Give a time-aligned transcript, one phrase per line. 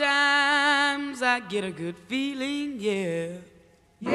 [0.00, 3.32] Sometimes I get a good feeling, yeah.
[4.00, 4.10] Yeah.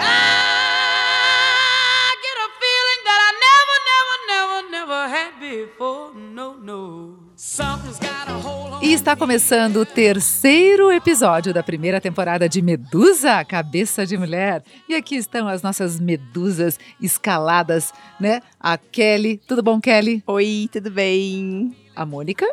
[0.00, 6.14] I get a feeling that I never, never, never, never had before.
[6.14, 7.18] No, no.
[7.34, 12.62] Something's got a hold on E está começando o terceiro episódio da primeira temporada de
[12.62, 14.62] Medusa, Cabeça de Mulher.
[14.88, 18.40] E aqui estão as nossas medusas escaladas, né?
[18.60, 19.40] A Kelly.
[19.48, 20.22] Tudo bom, Kelly?
[20.28, 21.74] Oi, tudo bem?
[21.96, 22.44] A Mônica.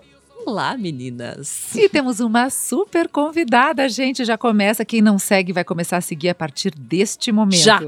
[0.46, 1.74] Olá, meninas.
[1.74, 4.26] E temos uma super convidada, gente.
[4.26, 4.84] Já começa.
[4.84, 7.64] Quem não segue vai começar a seguir a partir deste momento.
[7.64, 7.80] Já.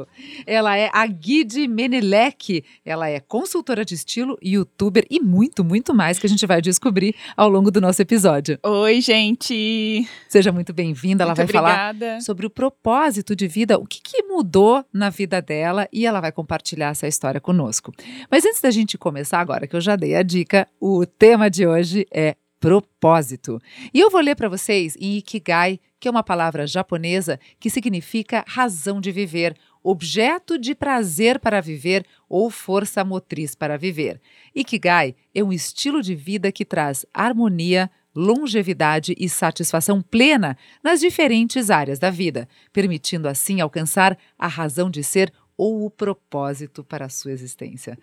[0.47, 2.63] Ela é a Guide Menelec.
[2.85, 7.13] Ela é consultora de estilo, youtuber e muito, muito mais que a gente vai descobrir
[7.35, 8.57] ao longo do nosso episódio.
[8.63, 10.07] Oi, gente.
[10.29, 11.25] Seja muito bem-vinda.
[11.25, 12.21] Ela vai falar obrigada.
[12.21, 16.31] sobre o propósito de vida, o que, que mudou na vida dela e ela vai
[16.31, 17.91] compartilhar essa história conosco.
[18.31, 21.67] Mas antes da gente começar agora, que eu já dei a dica, o tema de
[21.67, 23.61] hoje é propósito.
[23.93, 28.43] E eu vou ler para vocês em Ikigai, que é uma palavra japonesa que significa
[28.47, 34.19] razão de viver, objeto de prazer para viver ou força motriz para viver.
[34.55, 41.69] Ikigai é um estilo de vida que traz harmonia, longevidade e satisfação plena nas diferentes
[41.69, 47.09] áreas da vida, permitindo assim alcançar a razão de ser ou o propósito para a
[47.09, 47.97] sua existência.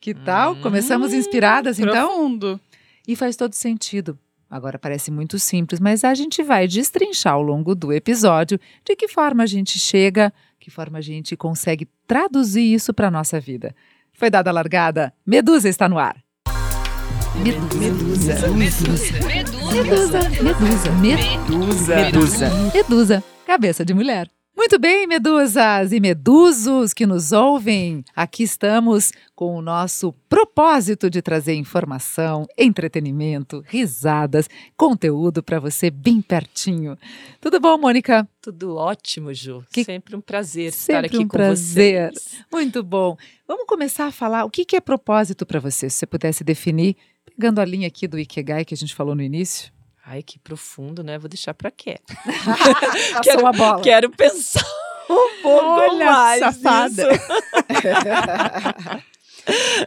[0.00, 0.56] Que tal?
[0.56, 2.08] Começamos inspiradas, então?
[2.08, 2.60] Profundo.
[3.08, 4.18] E faz todo sentido.
[4.50, 9.08] Agora parece muito simples, mas a gente vai destrinchar ao longo do episódio de que
[9.08, 13.74] forma a gente chega, que forma a gente consegue traduzir isso para nossa vida.
[14.12, 15.12] Foi dada a largada?
[15.24, 16.22] Medusa está no ar.
[17.36, 18.48] Medusa.
[18.48, 19.12] Medusa.
[19.72, 20.20] Medusa.
[20.42, 20.90] Medusa.
[20.92, 21.96] Medusa.
[21.96, 22.50] Medusa.
[22.74, 23.24] Medusa.
[23.46, 24.30] Cabeça de mulher.
[24.58, 28.04] Muito bem, medusas e medusos que nos ouvem.
[28.14, 36.20] Aqui estamos com o nosso propósito de trazer informação, entretenimento, risadas, conteúdo para você bem
[36.20, 36.98] pertinho.
[37.40, 38.28] Tudo bom, Mônica?
[38.42, 39.62] Tudo ótimo, Ju.
[39.72, 42.12] Que- Sempre um prazer Sempre estar aqui um com prazer.
[42.12, 42.44] vocês.
[42.52, 43.16] Muito bom.
[43.46, 46.96] Vamos começar a falar o que que é propósito para você, se você pudesse definir,
[47.24, 49.72] pegando a linha aqui do Ikigai que a gente falou no início.
[50.10, 51.18] Ai, que profundo, né?
[51.18, 51.98] Vou deixar pra quê?
[53.12, 53.82] Passou a bola.
[53.82, 54.64] Quero pensar
[55.10, 57.08] um pouco Olha, mais safada.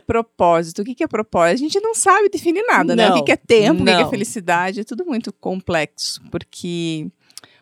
[0.05, 0.81] Propósito.
[0.81, 1.55] O que é propósito?
[1.55, 3.09] A gente não sabe definir nada, né?
[3.11, 4.09] O que Não, é tempo, o que é não.
[4.11, 4.81] felicidade.
[4.81, 7.07] É tudo muito complexo, porque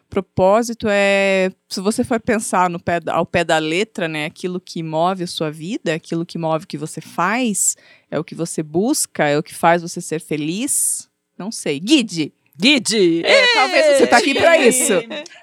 [0.09, 4.25] propósito é, se você for pensar no pé, ao pé da letra, né?
[4.25, 7.77] Aquilo que move a sua vida, aquilo que move o que você faz,
[8.11, 11.07] é o que você busca, é o que faz você ser feliz.
[11.37, 11.79] Não sei.
[11.79, 12.33] Guide.
[12.59, 13.21] Guide!
[13.25, 14.91] É, talvez você tá aqui pra isso.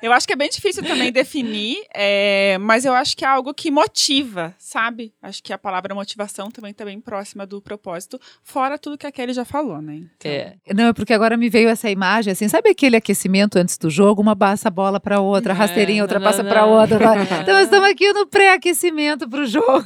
[0.02, 3.54] Eu acho que é bem difícil também definir, é, mas eu acho que é algo
[3.54, 5.14] que motiva, sabe?
[5.22, 9.12] Acho que a palavra motivação também está bem próxima do propósito, fora tudo que a
[9.12, 10.02] Kelly já falou, né?
[10.16, 13.78] Então, É, Não, é porque agora me veio essa imagem, assim, sabe aquele aquecimento antes
[13.78, 14.20] do jogo?
[14.20, 16.72] Uma passa a bola para outra, É, rasteirinha, outra não, passa não, para não.
[16.80, 16.98] outra.
[16.98, 17.16] vai.
[17.46, 19.84] Então, nós estamos aqui no pré-aquecimento para o jogo.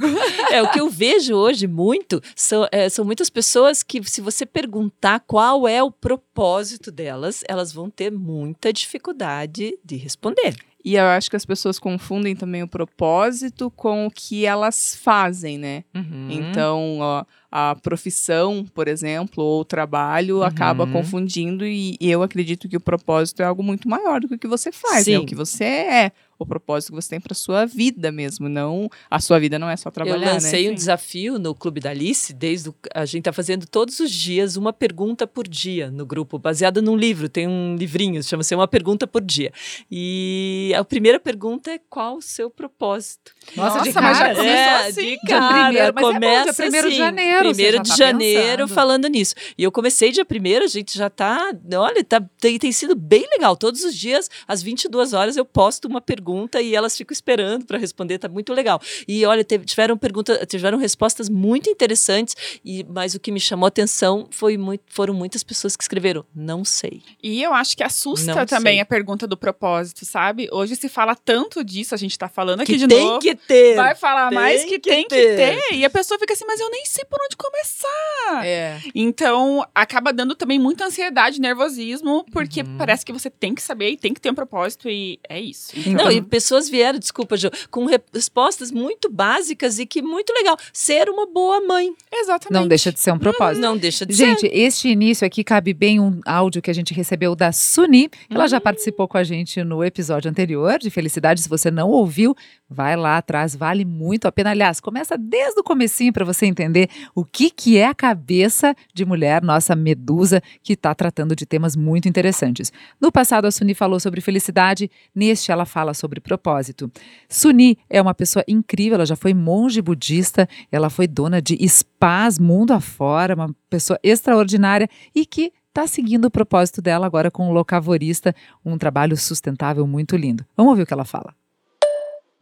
[0.51, 4.45] É, o que eu vejo hoje muito são, é, são muitas pessoas que, se você
[4.45, 10.57] perguntar qual é o propósito delas, elas vão ter muita dificuldade de responder.
[10.83, 15.59] E eu acho que as pessoas confundem também o propósito com o que elas fazem,
[15.59, 15.85] né?
[15.95, 16.29] Uhum.
[16.31, 20.93] Então, ó, a profissão, por exemplo, ou o trabalho acaba Uhum.
[20.93, 24.39] confundindo e, e eu acredito que o propósito é algo muito maior do que o
[24.39, 25.17] que você faz, é Sim.
[25.19, 26.13] o que você é,
[26.45, 29.77] o propósito que você tem para sua vida mesmo, não a sua vida não é
[29.77, 30.71] só trabalhar, eu lancei né?
[30.71, 34.57] um desafio no Clube da Alice, desde o, a gente está fazendo todos os dias
[34.57, 39.07] uma pergunta por dia no grupo, baseada num livro, tem um livrinho, chama-se Uma Pergunta
[39.07, 39.53] por Dia.
[39.91, 43.33] E a primeira pergunta é qual o seu propósito?
[43.55, 44.37] Nossa, de Nossa, mas já cara.
[44.37, 45.01] começou é, assim.
[45.03, 47.91] de cara, primeiro, mas é bom, dia começa primeiro de assim, janeiro, você Primeiro de
[47.91, 48.75] tá janeiro pensando.
[48.75, 49.35] falando nisso.
[49.59, 53.27] E eu comecei dia primeiro, a gente já tá, olha, tá, tem, tem sido bem
[53.31, 53.57] legal.
[53.57, 56.30] Todos os dias, às 22 horas, eu posto uma pergunta
[56.61, 58.81] e elas ficam esperando para responder, tá muito legal.
[59.09, 63.67] E olha, teve- tiveram perguntas, tiveram respostas muito interessantes, e mas o que me chamou
[63.67, 67.03] a atenção foi muito, foram muitas pessoas que escreveram, não sei.
[67.23, 68.81] E eu acho que assusta Não também sei.
[68.81, 70.49] a pergunta do propósito, sabe?
[70.53, 73.19] Hoje se fala tanto disso, a gente tá falando aqui que de tem novo.
[73.21, 73.77] que ter.
[73.77, 75.17] Vai falar Tem mais que, que tem ter.
[75.31, 75.37] que
[75.71, 75.75] ter.
[75.77, 78.45] E a pessoa fica assim, mas eu nem sei por onde começar.
[78.47, 78.79] É.
[78.95, 82.77] Então, acaba dando também muita ansiedade, nervosismo, porque Uhum.
[82.77, 85.73] parece que você tem que saber e tem que ter um propósito, e é isso.
[85.77, 90.33] Então, Não, e pessoas vieram, desculpa, Jo, com re- respostas muito básicas e que muito
[90.33, 90.57] legal.
[90.73, 91.93] Ser uma boa mãe.
[92.13, 92.61] exatamente.
[92.61, 93.61] Não deixa de ser um propósito.
[93.63, 94.27] Não deixa de ser.
[94.27, 98.11] Gente, este início aqui cabe bem um áudio que a gente recebeu da Suni.
[98.29, 98.49] Ela Hum.
[98.49, 101.43] já participou com a gente no episódio anterior de Felicidade.
[101.43, 102.35] Se você não ouviu,
[102.69, 104.51] vai lá atrás, vale muito a pena.
[104.51, 109.05] Aliás, começa desde o comecinho para você entender o que, que é a cabeça de
[109.05, 112.73] mulher, nossa medusa, que está tratando de temas muito interessantes.
[113.01, 116.91] No passado, a Suni falou sobre felicidade, neste, ela fala sobre propósito.
[117.29, 122.39] Suni é uma pessoa incrível, ela já foi monge budista, ela foi dona de spas
[122.39, 127.53] mundo afora, uma pessoa extraordinária e que está seguindo o propósito dela agora com o
[127.53, 128.35] Locavorista,
[128.65, 130.45] um trabalho sustentável muito lindo.
[130.57, 131.35] Vamos ouvir o que ela fala.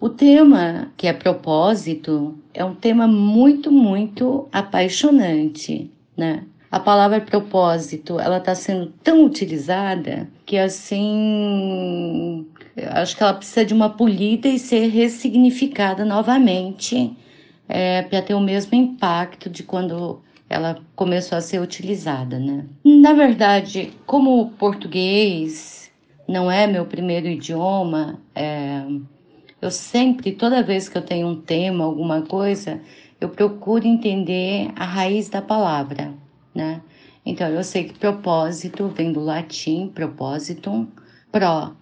[0.01, 6.45] O tema, que é propósito, é um tema muito, muito apaixonante, né?
[6.71, 12.47] A palavra propósito, ela está sendo tão utilizada que assim,
[12.91, 17.17] acho que ela precisa de uma polida e ser ressignificada novamente
[17.67, 22.67] é, para ter o mesmo impacto de quando ela começou a ser utilizada, né?
[22.85, 25.91] Na verdade, como o português
[26.27, 28.83] não é meu primeiro idioma, é,
[29.61, 32.81] eu sempre, toda vez que eu tenho um tema, alguma coisa,
[33.21, 36.13] eu procuro entender a raiz da palavra,
[36.59, 36.83] né?
[37.25, 40.89] Então, eu sei que propósito vem do latim propositum,
[41.31, 41.73] pro,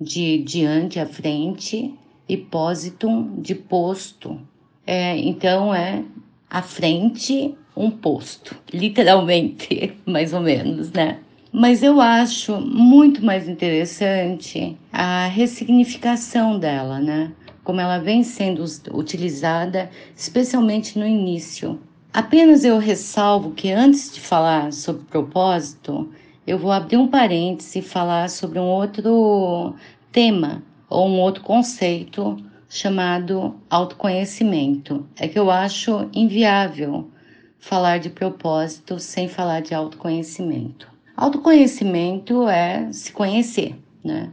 [0.00, 1.94] de diante, à frente,
[2.26, 4.40] e positum, de posto.
[4.86, 6.02] É, então, é
[6.48, 11.18] à frente um posto, literalmente, mais ou menos, né?
[11.52, 17.30] Mas eu acho muito mais interessante a ressignificação dela, né?
[17.62, 18.64] Como ela vem sendo
[18.94, 21.78] utilizada, especialmente no início.
[22.12, 26.12] Apenas eu ressalvo que antes de falar sobre propósito,
[26.46, 29.74] eu vou abrir um parêntese e falar sobre um outro
[30.10, 32.36] tema ou um outro conceito
[32.68, 35.06] chamado autoconhecimento.
[35.16, 37.10] É que eu acho inviável
[37.58, 40.86] falar de propósito sem falar de autoconhecimento.
[41.16, 43.74] Autoconhecimento é se conhecer,
[44.04, 44.30] né?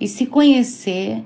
[0.00, 1.22] E se conhecer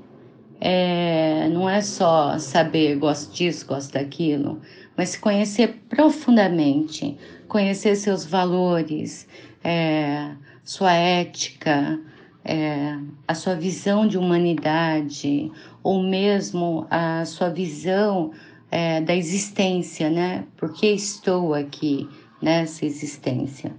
[0.59, 4.59] é, não é só saber gosto disso, gosto daquilo,
[4.97, 7.15] mas se conhecer profundamente,
[7.47, 9.27] conhecer seus valores,
[9.63, 10.31] é,
[10.63, 11.99] sua ética,
[12.43, 12.97] é,
[13.27, 15.51] a sua visão de humanidade,
[15.83, 18.31] ou mesmo a sua visão
[18.71, 20.45] é, da existência, né?
[20.57, 22.09] Por que estou aqui
[22.41, 23.73] nessa existência?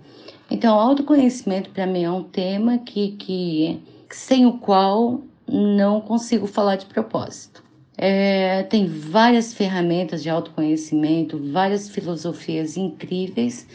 [0.51, 6.77] Então, autoconhecimento para mim é um tema que, que sem o qual não consigo falar
[6.77, 7.68] de propósito.
[8.01, 13.67] É, tem várias ferramentas de autoconhecimento, várias filosofias incríveis,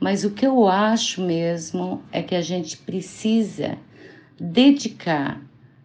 [0.00, 3.78] mas o que eu acho mesmo é que a gente precisa
[4.38, 5.40] dedicar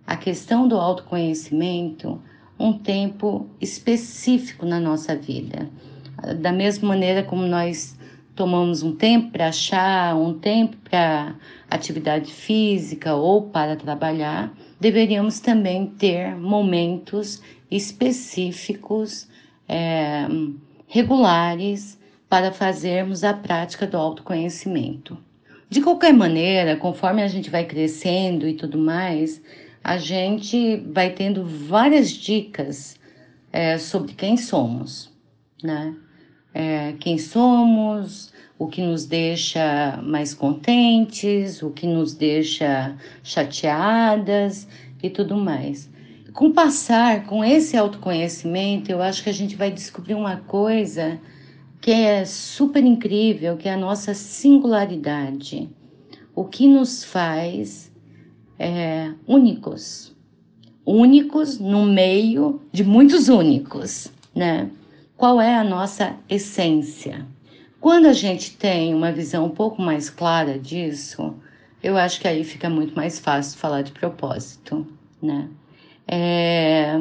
[0.07, 2.19] a questão do autoconhecimento
[2.59, 5.69] um tempo específico na nossa vida.
[6.41, 7.95] Da mesma maneira como nós
[8.35, 11.35] tomamos um tempo para achar, um tempo para
[11.69, 17.41] atividade física ou para trabalhar, deveríamos também ter momentos
[17.75, 19.27] específicos,
[19.67, 20.27] é,
[20.87, 21.99] regulares,
[22.29, 25.17] para fazermos a prática do autoconhecimento.
[25.69, 29.41] De qualquer maneira, conforme a gente vai crescendo e tudo mais,
[29.83, 32.95] a gente vai tendo várias dicas
[33.51, 35.11] é, sobre quem somos,
[35.61, 35.95] né?
[36.53, 44.67] É, quem somos, o que nos deixa mais contentes, o que nos deixa chateadas
[45.01, 45.89] e tudo mais.
[46.33, 51.21] Com o passar, com esse autoconhecimento, eu acho que a gente vai descobrir uma coisa
[51.79, 55.69] que é super incrível, que é a nossa singularidade.
[56.33, 57.91] O que nos faz
[58.57, 60.15] é, únicos.
[60.83, 64.71] Únicos no meio de muitos únicos, né?
[65.15, 67.27] Qual é a nossa essência?
[67.79, 71.35] Quando a gente tem uma visão um pouco mais clara disso,
[71.83, 74.87] eu acho que aí fica muito mais fácil falar de propósito,
[75.21, 75.47] né?
[76.07, 76.93] É,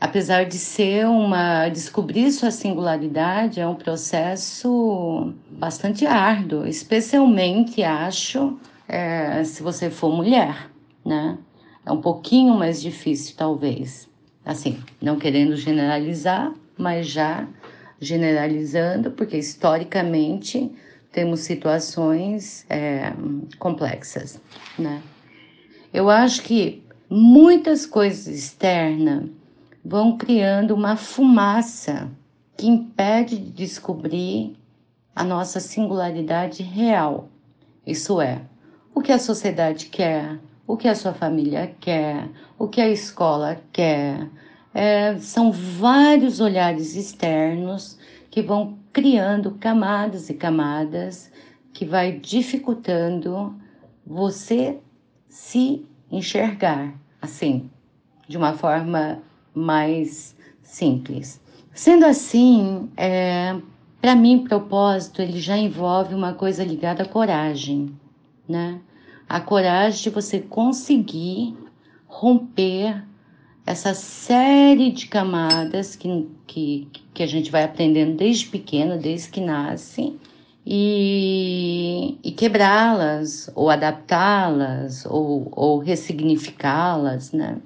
[0.00, 8.58] apesar de ser uma descobrir sua singularidade é um processo bastante árduo, especialmente acho
[8.88, 10.70] é, se você for mulher,
[11.04, 11.38] né?
[11.84, 14.08] É um pouquinho mais difícil, talvez.
[14.44, 17.46] Assim, não querendo generalizar, mas já
[18.00, 20.70] generalizando, porque historicamente
[21.12, 23.12] temos situações é,
[23.58, 24.40] complexas,
[24.78, 25.00] né?
[25.92, 26.81] Eu acho que
[27.14, 29.28] muitas coisas externas
[29.84, 32.10] vão criando uma fumaça
[32.56, 34.56] que impede de descobrir
[35.14, 37.28] a nossa singularidade real.
[37.86, 38.40] Isso é,
[38.94, 43.60] o que a sociedade quer, o que a sua família quer, o que a escola
[43.70, 44.30] quer,
[44.72, 47.98] é, são vários olhares externos
[48.30, 51.30] que vão criando camadas e camadas
[51.74, 53.54] que vai dificultando
[54.06, 54.78] você
[55.28, 57.68] se enxergar assim,
[58.28, 59.20] de uma forma
[59.54, 61.40] mais simples.
[61.72, 63.56] Sendo assim, é,
[64.02, 67.94] Para mim, propósito, ele já envolve uma coisa ligada à coragem,
[68.48, 68.80] né?
[69.28, 71.56] A coragem de você conseguir
[72.08, 73.00] romper
[73.64, 79.40] essa série de camadas que, que, que a gente vai aprendendo desde pequeno, desde que
[79.40, 80.18] nasce,
[80.64, 87.58] e, e quebrá-las, ou adaptá-las, ou, ou ressignificá-las, né?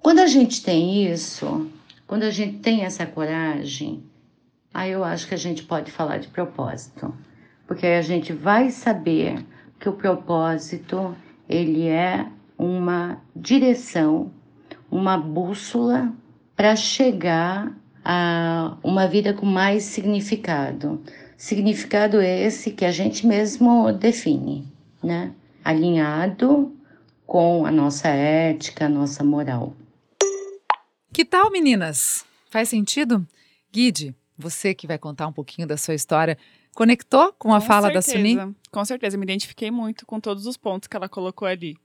[0.00, 1.70] Quando a gente tem isso,
[2.06, 4.02] quando a gente tem essa coragem,
[4.74, 7.14] aí eu acho que a gente pode falar de propósito,
[7.66, 9.46] porque aí a gente vai saber
[9.78, 11.16] que o propósito
[11.48, 12.26] ele é
[12.58, 14.30] uma direção,
[14.90, 16.12] uma bússola
[16.54, 17.72] para chegar
[18.04, 21.00] a uma vida com mais significado.
[21.42, 24.64] Significado esse que a gente mesmo define,
[25.02, 25.34] né?
[25.64, 26.72] Alinhado
[27.26, 29.74] com a nossa ética, a nossa moral.
[31.12, 32.24] Que tal, meninas?
[32.48, 33.26] Faz sentido?
[33.72, 36.38] Guide, você que vai contar um pouquinho da sua história,
[36.76, 38.56] conectou com a Com fala da certeza, Suni?
[38.70, 41.76] Com certeza, me identifiquei muito com todos os pontos que ela colocou ali.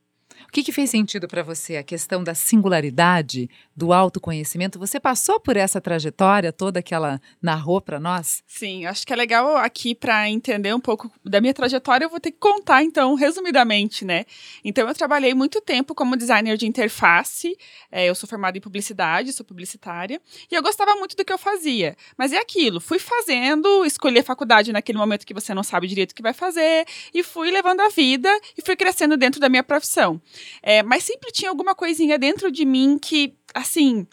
[0.48, 1.75] O que, que fez sentido para você?
[1.75, 4.79] A questão da singularidade, do autoconhecimento?
[4.79, 8.43] Você passou por essa trajetória toda que ela narrou para nós?
[8.48, 12.19] Sim, acho que é legal aqui para entender um pouco da minha trajetória, eu vou
[12.19, 14.25] ter que contar então, resumidamente, né?
[14.63, 17.55] Então eu trabalhei muito tempo como designer de interface,
[17.91, 20.19] é, eu sou formada em publicidade, sou publicitária,
[20.50, 21.96] e eu gostava muito do que eu fazia.
[22.17, 26.12] Mas é aquilo, fui fazendo, escolhi a faculdade naquele momento que você não sabe direito
[26.12, 29.63] o que vai fazer, e fui levando a vida e fui crescendo dentro da minha
[29.63, 30.16] profissão.
[30.62, 34.07] É, mas sempre tinha alguma coisinha dentro de mim que, assim,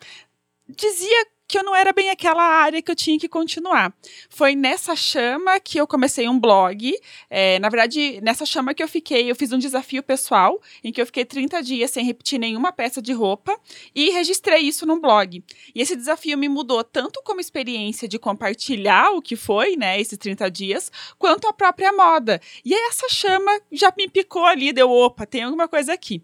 [0.68, 3.94] dizia que eu não era bem aquela área que eu tinha que continuar.
[4.28, 6.94] Foi nessa chama que eu comecei um blog.
[7.28, 11.00] É, na verdade, nessa chama que eu fiquei, eu fiz um desafio pessoal, em que
[11.00, 13.58] eu fiquei 30 dias sem repetir nenhuma peça de roupa
[13.94, 15.44] e registrei isso num blog.
[15.74, 20.18] E esse desafio me mudou tanto como experiência de compartilhar o que foi, né, esses
[20.18, 22.40] 30 dias, quanto a própria moda.
[22.64, 26.22] E essa chama já me picou ali, deu, opa, tem alguma coisa aqui.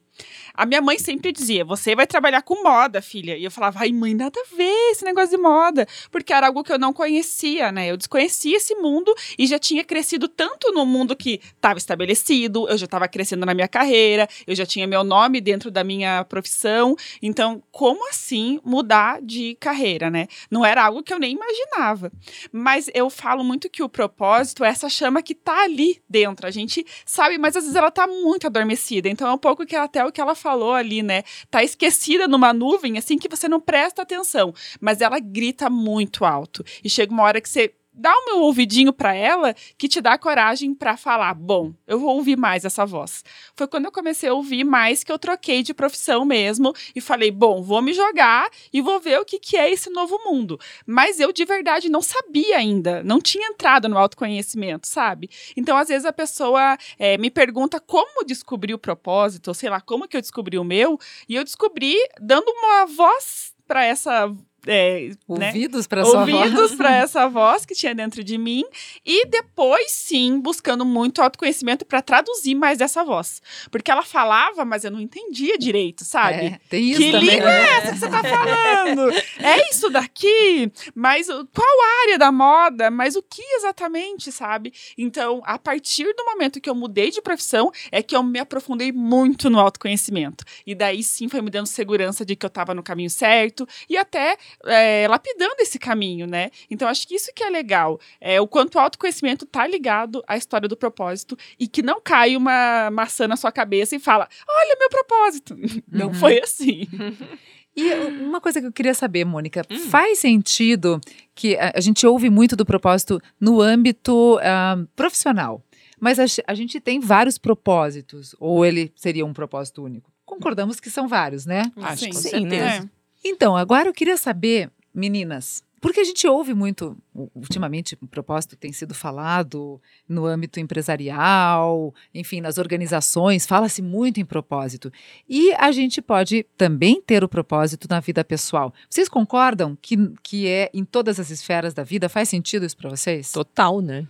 [0.54, 3.36] A minha mãe sempre dizia: Você vai trabalhar com moda, filha.
[3.36, 5.86] E eu falava: Ai, mãe, nada a ver esse negócio de moda.
[6.10, 7.90] Porque era algo que eu não conhecia, né?
[7.90, 12.76] Eu desconhecia esse mundo e já tinha crescido tanto no mundo que estava estabelecido, eu
[12.76, 16.96] já estava crescendo na minha carreira, eu já tinha meu nome dentro da minha profissão.
[17.22, 20.26] Então, como assim mudar de carreira, né?
[20.50, 22.12] Não era algo que eu nem imaginava.
[22.52, 26.46] Mas eu falo muito que o propósito é essa chama que tá ali dentro.
[26.46, 29.08] A gente sabe, mas às vezes ela tá muito adormecida.
[29.08, 31.22] Então, é um pouco que até o que ela falou ali, né?
[31.50, 34.54] Tá esquecida numa nuvem, assim, que você não presta atenção.
[34.80, 36.64] Mas ela grita muito alto.
[36.82, 40.16] E chega uma hora que você dá o meu ouvidinho para ela que te dá
[40.16, 43.22] coragem para falar, bom, eu vou ouvir mais essa voz.
[43.54, 47.30] Foi quando eu comecei a ouvir mais que eu troquei de profissão mesmo e falei,
[47.30, 50.58] bom, vou me jogar e vou ver o que, que é esse novo mundo.
[50.86, 55.28] Mas eu de verdade não sabia ainda, não tinha entrado no autoconhecimento, sabe?
[55.54, 59.80] Então às vezes a pessoa é, me pergunta como descobrir o propósito, ou sei lá,
[59.80, 64.34] como que eu descobri o meu, e eu descobri dando uma voz para essa
[64.66, 65.46] é, né?
[65.48, 66.34] Ouvidos para sua voz?
[66.34, 68.64] ouvidos para essa voz que tinha dentro de mim.
[69.04, 73.40] E depois sim buscando muito autoconhecimento para traduzir mais essa voz.
[73.70, 76.46] Porque ela falava mas eu não entendia direito sabe?
[76.46, 77.30] É, tem isso que também.
[77.30, 79.10] língua é essa que você tá falando?
[79.38, 80.70] É isso daqui?
[80.94, 82.90] Mas qual área da moda?
[82.90, 84.72] Mas o que exatamente sabe?
[84.96, 88.92] Então a partir do momento que eu mudei de profissão é que eu me aprofundei
[88.92, 90.44] muito no autoconhecimento.
[90.66, 93.96] E daí sim foi me dando segurança de que eu estava no caminho certo e
[93.96, 96.50] até é, lapidando esse caminho, né?
[96.70, 97.98] Então, acho que isso que é legal.
[98.20, 102.36] É o quanto o autoconhecimento tá ligado à história do propósito e que não cai
[102.36, 105.56] uma maçã na sua cabeça e fala, olha meu propósito.
[105.90, 106.14] Não Uhum.
[106.14, 106.86] foi assim.
[107.76, 111.00] E uma coisa que eu queria saber, Mônica, faz sentido
[111.36, 115.62] que a, gente ouve muito do propósito no âmbito ah, profissional,
[116.00, 120.10] mas a, a gente tem vários propósitos, ou ele seria um propósito único?
[120.26, 121.70] Concordamos que são vários, né?
[121.76, 122.88] Acho que com sim, né?
[123.24, 126.94] Então, agora eu queria saber, meninas, porque a gente ouve muito,
[127.34, 134.24] ultimamente, o propósito tem sido falado no âmbito empresarial, enfim, nas organizações, fala-se muito em
[134.24, 134.92] propósito.
[135.26, 138.74] E a gente pode também ter o propósito na vida pessoal.
[138.90, 142.10] Vocês concordam que, que é em todas as esferas da vida?
[142.10, 143.32] Faz sentido isso para vocês?
[143.32, 144.06] Total, né?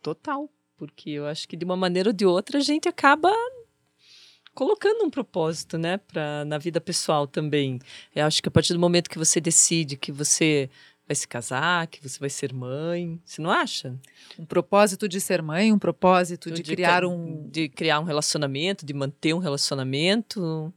[0.00, 0.48] Total.
[0.78, 3.30] Porque eu acho que de uma maneira ou de outra a gente acaba
[4.54, 7.78] colocando um propósito, né, pra, na vida pessoal também.
[8.14, 10.68] Eu acho que a partir do momento que você decide que você
[11.06, 13.98] vai se casar, que você vai ser mãe, você não acha?
[14.38, 17.48] Um propósito de ser mãe, um propósito de, criar ca- um.
[17.50, 20.72] de criar um relacionamento, de manter um relacionamento,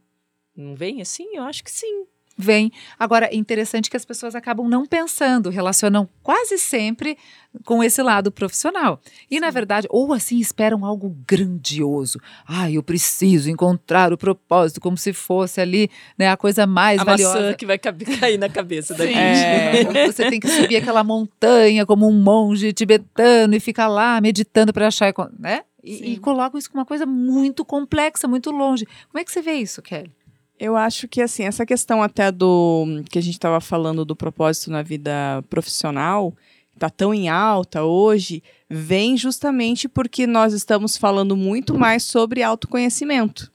[0.56, 1.36] não vem assim?
[1.36, 2.06] Eu acho que sim.
[2.36, 2.70] Vem.
[2.98, 7.16] Agora, é interessante que as pessoas acabam não pensando, relacionam quase sempre
[7.64, 9.00] com esse lado profissional.
[9.30, 12.20] E, na verdade, ou assim esperam algo grandioso.
[12.46, 17.04] Ah, eu preciso encontrar o propósito, como se fosse ali né, a coisa mais A
[17.04, 17.40] valiosa.
[17.40, 17.78] maçã que vai
[18.20, 19.14] cair na cabeça da Sim.
[19.14, 19.96] gente.
[19.96, 24.72] É, você tem que subir aquela montanha como um monge tibetano e ficar lá meditando
[24.72, 25.62] para achar, né?
[25.82, 26.20] E, e Sim.
[26.20, 28.84] colocam isso como uma coisa muito complexa, muito longe.
[29.10, 30.12] Como é que você vê isso, Kelly?
[30.58, 34.70] Eu acho que assim, essa questão até do que a gente estava falando do propósito
[34.70, 36.32] na vida profissional,
[36.74, 43.52] está tão em alta hoje, vem justamente porque nós estamos falando muito mais sobre autoconhecimento,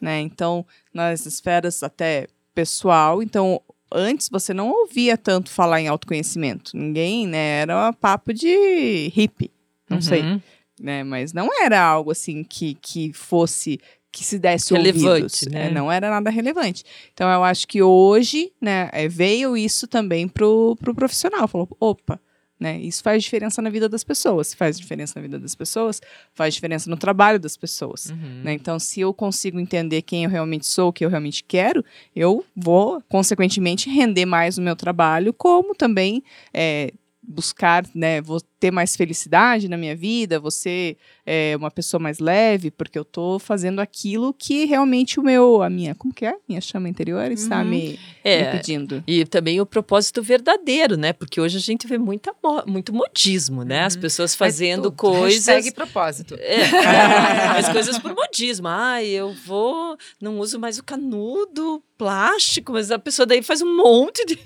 [0.00, 0.20] né?
[0.20, 3.60] Então, nas esferas até pessoal, então
[3.92, 6.76] antes você não ouvia tanto falar em autoconhecimento.
[6.76, 9.50] Ninguém, né, era um papo de hippie,
[9.88, 10.40] não sei, Uhum.
[10.80, 11.04] né?
[11.04, 13.78] Mas não era algo assim que, que fosse
[14.18, 15.68] que se desse Relevante, ouvidos, né?
[15.68, 16.82] É, não era nada relevante.
[17.14, 21.46] Então eu acho que hoje, né, é, veio isso também pro, pro profissional.
[21.46, 22.20] Falou, opa,
[22.58, 24.48] né, isso faz diferença na vida das pessoas.
[24.48, 26.02] Se faz diferença na vida das pessoas,
[26.34, 28.10] faz diferença no trabalho das pessoas.
[28.10, 28.42] Uhum.
[28.42, 28.54] né?
[28.54, 31.84] Então, se eu consigo entender quem eu realmente sou, o que eu realmente quero,
[32.16, 38.70] eu vou, consequentemente, render mais no meu trabalho, como também é, buscar, né, vou ter
[38.70, 43.38] mais felicidade na minha vida, vou ser é, uma pessoa mais leve, porque eu tô
[43.38, 46.34] fazendo aquilo que realmente o meu, a minha, como que é?
[46.48, 47.64] Minha chama interior está Uhum.
[47.66, 49.02] me, me É, pedindo.
[49.06, 51.12] E também o propósito verdadeiro, né?
[51.12, 52.34] Porque hoje a gente vê muita
[52.66, 53.84] muito modismo, né?
[53.84, 55.46] As pessoas fazendo tudo, coisas.
[55.46, 56.34] Hashtag propósito.
[56.40, 56.62] É,
[57.58, 58.66] as coisas por modismo.
[58.68, 63.76] Ai, eu vou, não uso mais o canudo plástico, mas a pessoa daí faz um
[63.76, 64.38] monte de.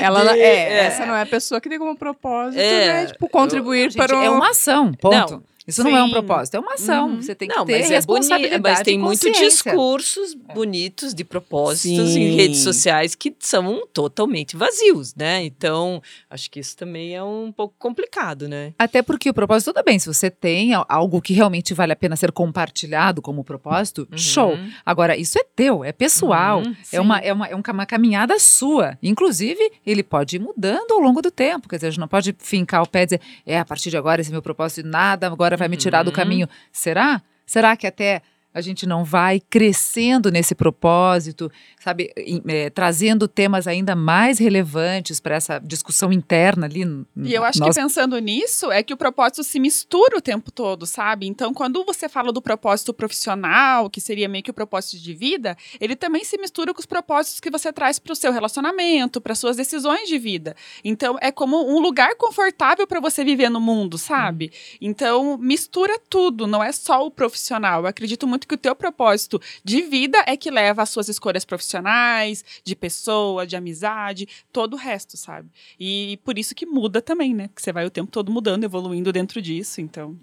[0.00, 0.78] Ela, de- é, é.
[0.86, 4.22] essa não é a pessoa que tem como propósito, É, né, tipo, contribuir para o...
[4.22, 5.34] É uma ação, ponto.
[5.34, 5.53] Não.
[5.66, 6.12] Isso não é um Sim.
[6.12, 7.08] propósito, é uma ação.
[7.10, 7.22] Uhum.
[7.22, 9.48] Você tem que Não, ter mas é bonito, responsabilidade mas tem muito consciência.
[9.72, 12.20] discursos bonitos de propósitos Sim.
[12.20, 15.42] em redes sociais que são totalmente vazios, né?
[15.44, 18.72] Então, acho que isso também é um pouco complicado, né?
[18.78, 21.96] Até porque o propósito, tudo bem, se você tem al- algo que realmente vale a
[21.96, 24.18] pena ser compartilhado como propósito, Uhum.
[24.18, 24.58] show.
[24.84, 28.38] Agora, isso é teu, é pessoal, Uhum, é, uma, é, uma, é um uma caminhada
[28.38, 28.96] sua.
[29.02, 31.68] Inclusive, ele pode ir mudando ao longo do tempo.
[31.68, 33.96] Quer dizer, a gente não pode fincar o pé e dizer, é, a partir de
[33.96, 36.14] agora esse é meu propósito e nada agora vai me tirar do Uhum.
[36.16, 36.48] caminho.
[36.72, 37.20] Será?
[37.46, 38.22] Será que até
[38.54, 45.34] a gente não vai crescendo nesse propósito, sabe, eh, trazendo temas ainda mais relevantes para
[45.34, 46.84] essa discussão interna ali?
[47.16, 50.86] E eu acho que pensando nisso, é que o propósito se mistura o tempo todo,
[50.86, 51.26] sabe?
[51.26, 55.56] Então, quando você fala do propósito profissional, que seria meio que o propósito de vida,
[55.80, 59.34] ele também se mistura com os propósitos que você traz para o seu relacionamento, para
[59.34, 60.54] suas decisões de vida.
[60.84, 64.52] Então, é como um lugar confortável para você viver no mundo, sabe?
[64.80, 67.82] Então, mistura tudo, não é só o profissional.
[67.82, 71.44] Eu acredito muito que o teu propósito de vida é que leva às suas escolhas
[71.44, 75.48] profissionais, de pessoa, de amizade, todo o resto, sabe?
[75.78, 77.48] E por isso que muda também, né?
[77.48, 80.16] Porque você vai o tempo todo mudando, evoluindo dentro disso, então.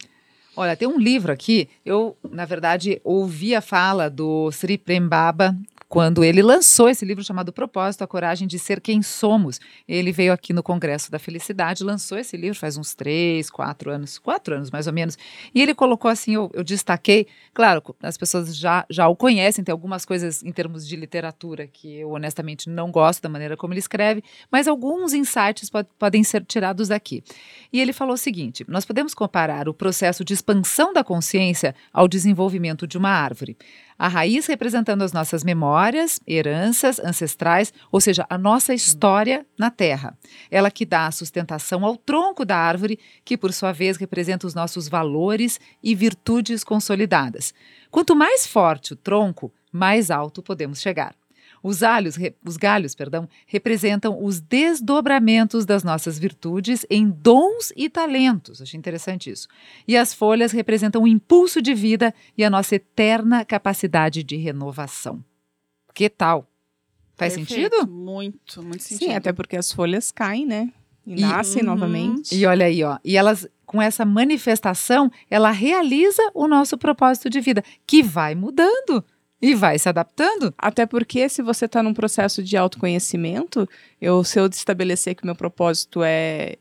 [0.55, 1.69] Olha, tem um livro aqui.
[1.85, 5.57] Eu, na verdade, ouvi a fala do Sri Prem Baba
[5.91, 9.59] quando ele lançou esse livro chamado Propósito, a Coragem de Ser Quem Somos.
[9.85, 14.17] Ele veio aqui no Congresso da Felicidade, lançou esse livro faz uns três, quatro anos,
[14.17, 15.17] quatro anos mais ou menos.
[15.53, 19.73] E ele colocou assim, eu, eu destaquei, claro, as pessoas já, já o conhecem, tem
[19.73, 23.81] algumas coisas em termos de literatura que eu honestamente não gosto da maneira como ele
[23.81, 27.21] escreve, mas alguns insights pod- podem ser tirados daqui.
[27.73, 32.07] E ele falou o seguinte: nós podemos comparar o processo de expansão da consciência ao
[32.07, 33.57] desenvolvimento de uma árvore.
[34.01, 40.17] A raiz representando as nossas memórias, heranças ancestrais, ou seja, a nossa história na Terra.
[40.49, 44.89] Ela que dá sustentação ao tronco da árvore, que por sua vez representa os nossos
[44.89, 47.53] valores e virtudes consolidadas.
[47.91, 51.13] Quanto mais forte o tronco, mais alto podemos chegar.
[51.63, 57.87] Os, alhos, re- os galhos perdão, representam os desdobramentos das nossas virtudes em dons e
[57.89, 58.61] talentos.
[58.61, 59.47] Achei interessante isso.
[59.87, 65.23] E as folhas representam o impulso de vida e a nossa eterna capacidade de renovação.
[65.93, 66.47] Que tal?
[67.15, 67.49] Faz Perfeito.
[67.71, 67.87] sentido?
[67.87, 69.09] Muito, muito sentido.
[69.09, 70.71] Sim, até porque as folhas caem, né?
[71.05, 71.67] E, E- nascem Uhum.
[71.69, 72.33] novamente.
[72.35, 72.97] E olha aí, ó.
[73.05, 79.03] E elas, com essa manifestação, ela realiza o nosso propósito de vida, que vai mudando
[79.41, 80.53] e vai se adaptando.
[80.57, 83.67] Até porque se você está num processo de autoconhecimento,
[83.99, 86.57] eu, se eu estabelecer que meu propósito é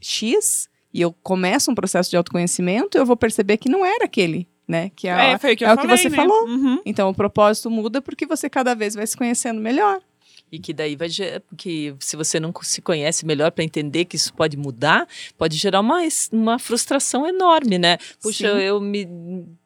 [0.00, 4.48] X e eu começo um processo de autoconhecimento, eu vou perceber que não era aquele,
[4.66, 4.90] né?
[4.96, 6.16] Que é, É, foi o que é o que você né?
[6.16, 6.46] falou.
[6.46, 6.80] Uhum.
[6.86, 10.00] Então o propósito muda porque você cada vez vai se conhecendo melhor.
[10.54, 11.08] E que daí vai
[11.56, 15.80] que se você não se conhece melhor para entender que isso pode mudar, pode gerar
[15.80, 15.98] uma,
[16.30, 17.98] uma frustração enorme, né?
[18.22, 18.60] Puxa, Sim.
[18.60, 19.04] eu me,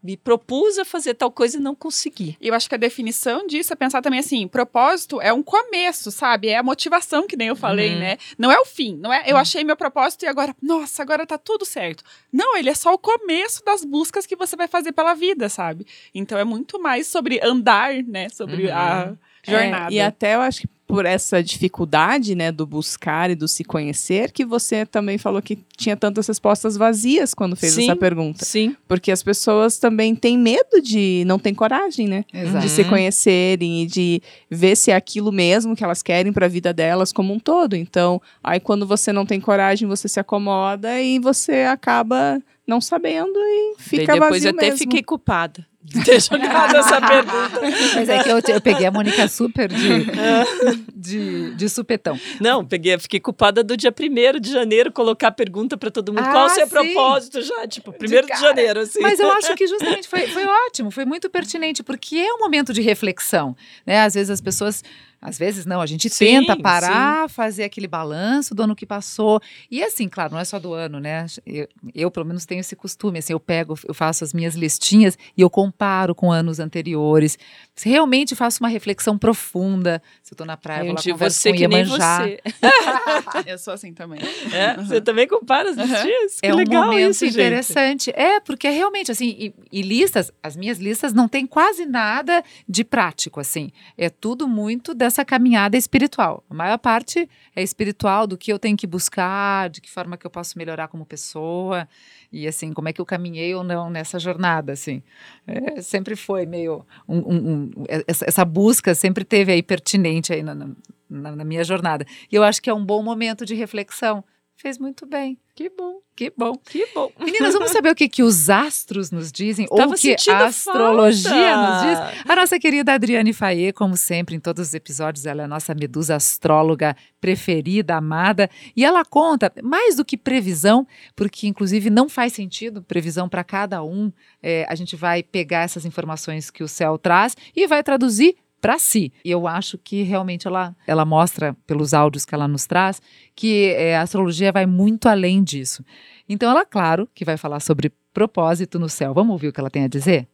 [0.02, 2.38] me propus a fazer tal coisa e não consegui.
[2.40, 6.48] Eu acho que a definição disso é pensar também assim, propósito é um começo, sabe?
[6.48, 7.98] É a motivação que nem eu falei, Uhum.
[7.98, 8.16] né?
[8.38, 11.36] Não é o fim, não é eu achei meu propósito e agora, nossa, agora tá
[11.36, 12.02] tudo certo.
[12.32, 15.86] Não, ele é só o começo das buscas que você vai fazer pela vida, sabe?
[16.14, 18.30] Então é muito mais sobre andar, né?
[18.30, 18.72] Sobre Uhum.
[18.74, 19.12] a
[19.46, 19.92] jornada.
[19.92, 23.62] É, e até eu acho que por essa dificuldade, né, do buscar e do se
[23.62, 27.82] conhecer, que você também falou que tinha tantas respostas vazias quando fez Sim.
[27.84, 28.42] essa pergunta.
[28.42, 28.74] Sim.
[28.88, 32.24] Porque as pessoas também têm medo de, não tem coragem, né?
[32.32, 32.64] Exato.
[32.64, 32.88] De se Uhum.
[32.88, 37.12] conhecerem e de ver se é aquilo mesmo que elas querem para a vida delas
[37.12, 37.76] como um todo.
[37.76, 43.38] Então, aí quando você não tem coragem, você se acomoda e você acaba não sabendo
[43.38, 44.78] e fica Daí depois vazio eu até mesmo.
[44.78, 45.66] fiquei culpada
[46.04, 47.60] ter jogado essa pergunta.
[47.94, 50.06] Mas é que eu, eu peguei a Mônica super de,
[50.94, 52.18] de, de supetão.
[52.40, 56.24] Não, peguei, fiquei culpada do dia 1 de janeiro colocar a pergunta para todo mundo.
[56.24, 56.70] Ah, Qual o seu sim.
[56.70, 57.66] propósito já?
[57.66, 58.40] Tipo, 1 de, cara.
[58.40, 59.00] janeiro, assim.
[59.00, 62.72] Mas eu acho que justamente foi, foi ótimo, foi muito pertinente, porque é um momento
[62.72, 63.56] de reflexão.
[63.86, 64.00] Né?
[64.00, 64.82] Às vezes as pessoas.
[65.20, 69.40] Às vezes não, a gente Sim, tenta parar, fazer aquele balanço do ano que passou.
[69.70, 71.26] E assim, claro, não é só do ano, né?
[71.44, 73.18] Eu, eu, pelo menos, tenho esse costume.
[73.18, 77.36] Assim, eu pego, eu faço as minhas listinhas e eu comparo com anos anteriores.
[77.74, 80.00] Se realmente faço uma reflexão profunda.
[80.22, 82.18] Se eu tô na praia, Aí vou lá converso você com Iemanjá.
[82.18, 82.40] você.
[83.46, 84.20] Eu sou assim também.
[84.52, 84.74] É?
[84.76, 86.40] Você também compara as listinhas?
[86.40, 87.34] Que É um legal momento isso, gente.
[87.34, 88.10] interessante.
[88.14, 92.84] É, porque realmente, assim, e, e listas, as minhas listas não tem quase nada de
[92.84, 93.70] prático, assim.
[93.96, 96.44] É tudo muito dessa caminhada espiritual.
[96.48, 100.26] A maior parte é espiritual, do que eu tenho que buscar, de que forma que
[100.26, 101.88] eu posso melhorar como pessoa,
[102.30, 105.02] e assim, como é que eu caminhei ou não nessa jornada, assim.
[105.46, 106.84] É, sempre foi meio.
[107.08, 111.64] um- um- um- essa, essa busca sempre teve aí pertinente aí na- na, na minha
[111.64, 112.04] jornada.
[112.30, 114.22] E eu acho que é um bom momento de reflexão.
[114.60, 115.38] Fez muito bem.
[115.54, 116.56] Que bom, Que bom.
[116.56, 117.12] que bom.
[117.20, 119.68] Meninas, vamos saber o que, que os astros nos dizem?
[119.70, 121.86] ou Tava o que a astrologia falta.
[121.86, 122.24] nos diz?
[122.28, 125.76] A nossa querida Adriane Faye, como sempre, em todos os episódios, ela é a nossa
[125.76, 128.50] medusa astróloga preferida, amada.
[128.74, 133.80] E ela conta, mais do que previsão, porque inclusive não faz sentido previsão para cada
[133.84, 134.12] um.
[134.42, 138.78] É, a gente vai pegar essas informações que o céu traz e vai traduzir para
[138.78, 139.12] si.
[139.24, 143.00] E eu acho que realmente ela, ela mostra, pelos áudios que ela nos traz,
[143.34, 145.84] que é, a astrologia vai muito além disso.
[146.28, 149.14] Então, ela, claro, que vai falar sobre propósito no céu.
[149.14, 150.28] Vamos ouvir o que ela tem a dizer?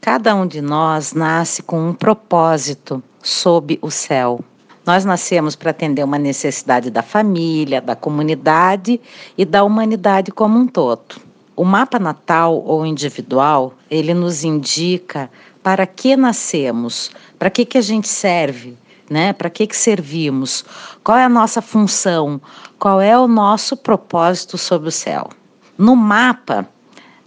[0.00, 4.40] Cada um de nós nasce com um propósito sob o céu.
[4.86, 8.98] Nós nascemos para atender uma necessidade da família, da comunidade
[9.36, 11.20] e da humanidade como um todo.
[11.54, 15.30] O mapa natal ou individual, ele nos indica
[15.62, 18.76] para que nascemos, para que, que a gente serve,
[19.10, 19.32] né?
[19.32, 20.64] Para que, que servimos,
[21.02, 22.40] qual é a nossa função,
[22.78, 25.28] qual é o nosso propósito sob o céu.
[25.76, 26.68] No mapa,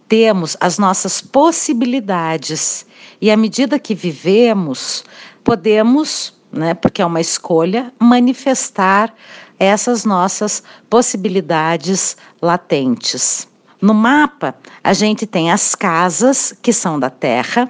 [0.07, 2.85] temos as nossas possibilidades
[3.19, 5.03] e à medida que vivemos,
[5.43, 9.13] podemos, né, porque é uma escolha, manifestar
[9.59, 13.47] essas nossas possibilidades latentes.
[13.81, 17.69] No mapa, a gente tem as casas que são da Terra,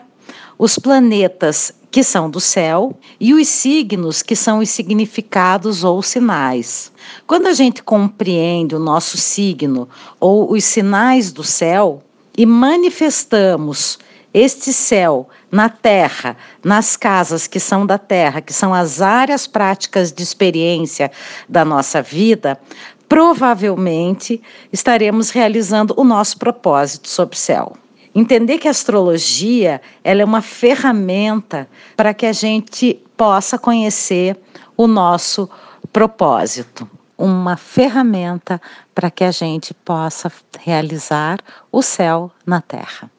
[0.58, 6.92] os planetas que são do céu e os signos que são os significados ou sinais.
[7.28, 9.88] Quando a gente compreende o nosso signo
[10.20, 12.02] ou os sinais do céu
[12.36, 14.00] e manifestamos
[14.34, 20.12] este céu na terra, nas casas que são da terra, que são as áreas práticas
[20.12, 21.12] de experiência
[21.48, 22.60] da nossa vida,
[23.08, 27.74] provavelmente estaremos realizando o nosso propósito sob o céu.
[28.16, 34.38] Entender que a astrologia ela é uma ferramenta para que a gente possa conhecer
[34.78, 35.50] o nosso
[35.92, 36.90] propósito.
[37.18, 38.62] Uma ferramenta
[38.94, 41.40] para que a gente possa realizar
[41.72, 43.10] o céu na terra.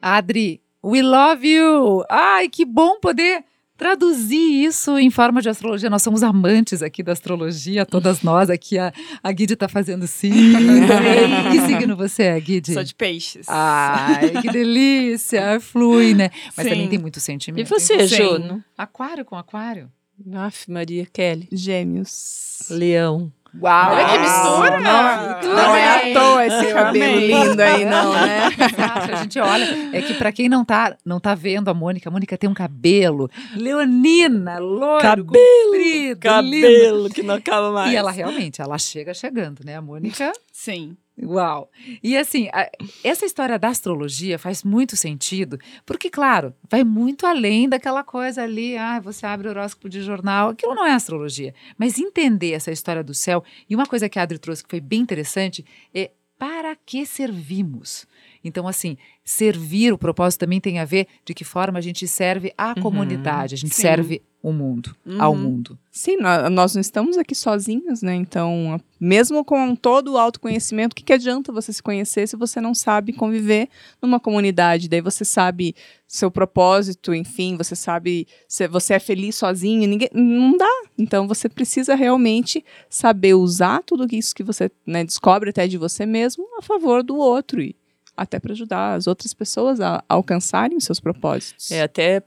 [0.00, 2.04] Adri, we love you!
[2.08, 3.44] Ai, que bom poder
[3.78, 5.88] traduzir isso em forma de astrologia.
[5.88, 8.76] Nós somos amantes aqui da astrologia, todas nós aqui.
[8.76, 10.32] A, a Guide está fazendo sim.
[11.50, 12.74] que signo você é, Guide?
[12.74, 13.46] Sou de peixes.
[13.48, 15.60] Ai, que delícia!
[15.60, 16.30] Flui, né?
[16.56, 16.72] Mas Sim.
[16.72, 17.68] também tem muito E sentimento.
[17.68, 18.16] você, Sim.
[18.16, 18.64] Juno?
[18.76, 19.90] Aquário com aquário.
[20.34, 21.48] Aff, Maria Kelly.
[21.52, 22.66] Gêmeos.
[22.70, 23.32] Leão.
[23.60, 23.92] Uau!
[23.92, 24.80] Olha que mistura!
[24.80, 28.48] Não, não é à toa esse cabelo lindo aí, não, né?
[28.58, 32.08] Exato, a gente olha, é que para quem não tá, não tá vendo a Mônica,
[32.08, 36.18] a Mônica tem um cabelo leonina, loiro, Cabelo, comprido, lindo.
[36.18, 37.92] Cabelo que não acaba mais.
[37.92, 39.76] E ela realmente, ela chega chegando, né?
[39.76, 40.96] A Mônica Sim.
[41.22, 41.70] Uau!
[42.02, 42.70] E assim, a-
[43.02, 48.76] essa história da astrologia faz muito sentido, porque, claro, vai muito além daquela coisa ali,
[48.76, 51.54] ah, você abre o horóscopo de jornal, aquilo não é astrologia.
[51.76, 54.80] Mas entender essa história do céu, e uma coisa que a Adri trouxe que foi
[54.80, 58.06] bem interessante, é para que servimos?
[58.44, 62.52] Então, assim, servir, o propósito também tem a ver de que forma a gente serve
[62.56, 62.74] à Uhum.
[62.82, 63.82] comunidade, a gente Sim.
[63.82, 65.38] serve o mundo, ao Uhum.
[65.38, 65.78] mundo.
[65.90, 68.14] Sim, nó- nós não estamos aqui sozinhos, né?
[68.14, 72.60] Então, mesmo com todo o autoconhecimento, o que, que adianta você se conhecer se você
[72.60, 73.68] não sabe conviver
[74.00, 74.88] numa comunidade?
[74.88, 75.74] Daí você sabe
[76.06, 80.70] seu propósito, enfim, você sabe se você é feliz sozinho, ninguém, não dá.
[80.96, 86.06] Então, você precisa realmente saber usar tudo isso que você né, descobre até de você
[86.06, 87.74] mesmo a favor do outro e
[88.18, 91.70] até para ajudar as outras pessoas a alcançarem os seus propósitos.
[91.70, 92.22] É até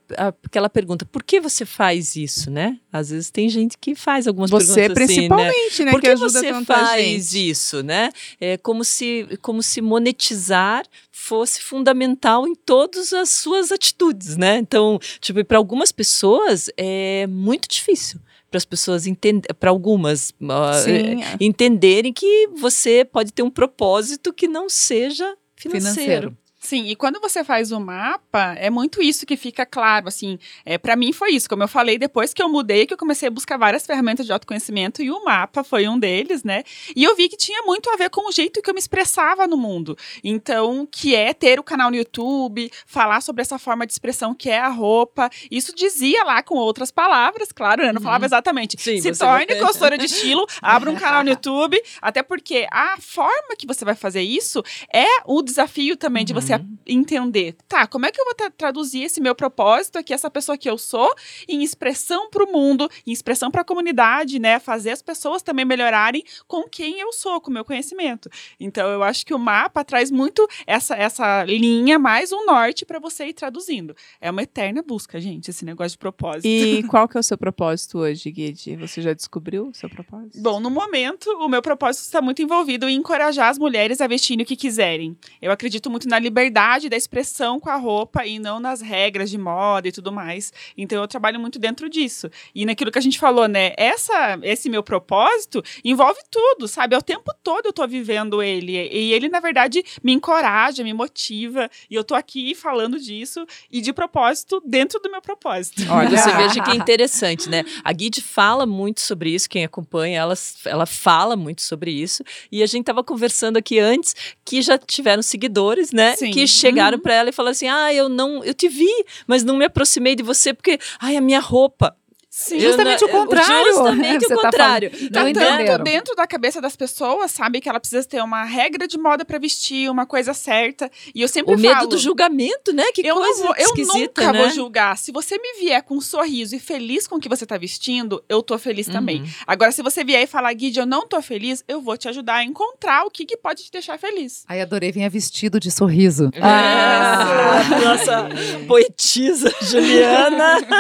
[0.46, 2.80] aquela pergunta, por que você faz isso, né?
[2.92, 5.28] Às vezes tem gente que faz algumas Você perguntas assim, né?
[5.28, 5.92] principalmente, né?
[5.92, 7.50] Por que que você faz gente.
[7.50, 8.10] isso, né?
[8.40, 14.58] É como se, como se monetizar fosse fundamental em todas as suas atitudes, né?
[14.58, 18.20] Então, tipo, para algumas pessoas é muito difícil
[18.52, 23.50] para as pessoas entender, para algumas ah, Sim, é, entenderem que você pode ter um
[23.50, 25.38] propósito que não seja
[25.70, 26.30] financeiro.
[26.30, 26.41] Financeiro.
[26.72, 30.78] Sim, e quando você faz o mapa, é muito isso que fica claro, assim, é,
[30.78, 33.30] para mim foi isso, como eu falei, depois que eu mudei, que eu comecei a
[33.30, 36.64] buscar várias ferramentas de autoconhecimento, e o mapa foi um deles, né,
[36.96, 39.46] e eu vi que tinha muito a ver com o jeito que eu me expressava
[39.48, 43.92] no mundo, então, que é ter o canal no YouTube, falar sobre essa forma de
[43.92, 48.24] expressão que é a roupa, isso dizia lá com outras palavras, claro, né, não falava
[48.24, 52.96] exatamente, Sim, se torne consultora de estilo, abra um canal no YouTube, até porque a
[52.98, 58.06] forma que você vai fazer isso é o desafio também de você entender, tá, como
[58.06, 61.14] é que eu vou tra- traduzir esse meu propósito aqui, essa pessoa que eu sou,
[61.48, 64.60] em expressão para o mundo, em expressão para a comunidade, né?
[64.60, 68.30] Fazer as pessoas também melhorarem com quem eu sou, com o meu conhecimento.
[68.60, 73.00] Então, eu acho que o mapa traz muito essa, essa linha, mais um norte para
[73.00, 73.96] você ir traduzindo.
[74.20, 76.46] É uma eterna busca, gente, esse negócio de propósito.
[76.48, 78.76] E qual que é o seu propósito hoje, Guide?
[78.78, 80.42] Você já descobriu o seu propósito?
[80.42, 84.44] Bom, no momento, o meu propósito está muito envolvido em encorajar as mulheres a vestirem
[84.44, 85.18] o que quiserem.
[85.42, 89.38] Eu acredito muito na liberdade da expressão com a roupa e não nas regras de
[89.38, 90.52] moda e tudo mais.
[90.78, 92.30] Então, eu trabalho muito dentro disso.
[92.54, 93.74] E naquilo que a gente falou, né?
[93.78, 96.96] Essa, esse meu propósito envolve tudo, sabe?
[96.96, 98.74] É o tempo todo eu tô vivendo ele.
[98.74, 101.70] E ele, na verdade, me encoraja, me motiva.
[101.90, 105.84] E eu tô aqui falando disso e de propósito dentro do meu propósito.
[105.90, 107.64] Olha, você veja que interessante, né?
[107.84, 110.34] A Guide fala muito sobre isso, quem acompanha, ela,
[110.66, 112.24] ela fala muito sobre isso.
[112.52, 116.16] E a gente tava conversando aqui antes que já tiveram seguidores, né?
[116.16, 116.32] Sim.
[116.32, 118.90] Que chegaram pra ela e falaram assim: ah, eu não, eu te vi,
[119.28, 121.96] mas não me aproximei de você porque, ai, a minha roupa.
[122.42, 122.60] Sim.
[122.60, 123.66] Justamente o contrário.
[123.74, 124.92] Justamente Você o tá contrário.
[124.92, 125.34] falando.
[125.34, 127.62] Tá tanto dentro da cabeça das pessoas, sabe?
[127.62, 130.90] Que ela precisa ter uma regra de moda pra vestir, uma coisa certa.
[131.14, 132.86] E eu sempre O medo falo, do julgamento, né?
[132.94, 134.40] Que eu coisa vou, eu nunca né?
[134.40, 134.98] vou julgar.
[134.98, 138.24] Se você me vier com um sorriso e feliz com o que você tá vestindo,
[138.28, 139.22] eu tô feliz também.
[139.22, 139.28] Uhum.
[139.46, 142.36] Agora, se você vier e falar, Guide, eu não tô feliz, eu vou te ajudar
[142.36, 144.44] a encontrar o que, que pode te deixar feliz.
[144.48, 146.32] Ai, adorei, vinha vestido de sorriso.
[146.42, 148.30] Ah, nossa
[148.68, 150.58] poetisa Juliana.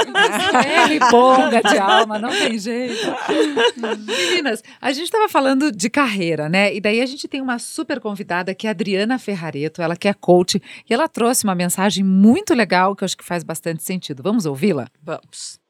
[0.61, 1.09] É,
[1.57, 3.01] riponga de alma, não tem jeito.
[3.99, 6.73] Meninas, a gente estava falando de carreira, né?
[6.73, 10.07] E daí a gente tem uma super convidada que é a Adriana Ferrareto, ela que
[10.07, 13.83] é coach, e ela trouxe uma mensagem muito legal que eu acho que faz bastante
[13.83, 14.23] sentido.
[14.23, 14.87] Vamos ouvi-la?
[15.01, 15.61] Vamos.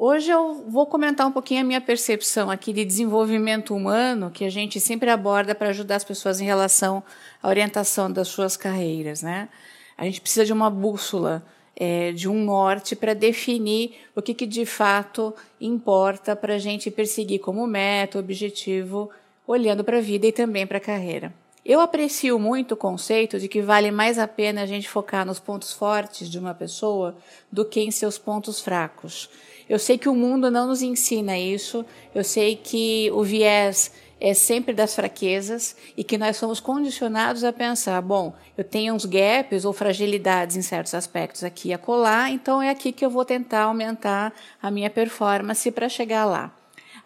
[0.00, 4.50] Hoje eu vou comentar um pouquinho a minha percepção aqui de desenvolvimento humano que a
[4.50, 7.02] gente sempre aborda para ajudar as pessoas em relação
[7.42, 9.48] à orientação das suas carreiras, né?
[9.96, 11.44] A gente precisa de uma bússola,
[11.80, 16.90] é, de um norte para definir o que, que de fato importa para a gente
[16.90, 19.08] perseguir como meta, objetivo,
[19.46, 21.32] olhando para a vida e também para a carreira.
[21.64, 25.38] Eu aprecio muito o conceito de que vale mais a pena a gente focar nos
[25.38, 27.16] pontos fortes de uma pessoa
[27.52, 29.30] do que em seus pontos fracos.
[29.68, 34.34] Eu sei que o mundo não nos ensina isso, eu sei que o viés é
[34.34, 39.64] sempre das fraquezas e que nós somos condicionados a pensar, bom, eu tenho uns gaps
[39.64, 43.62] ou fragilidades em certos aspectos aqui e acolá, então é aqui que eu vou tentar
[43.62, 46.54] aumentar a minha performance para chegar lá.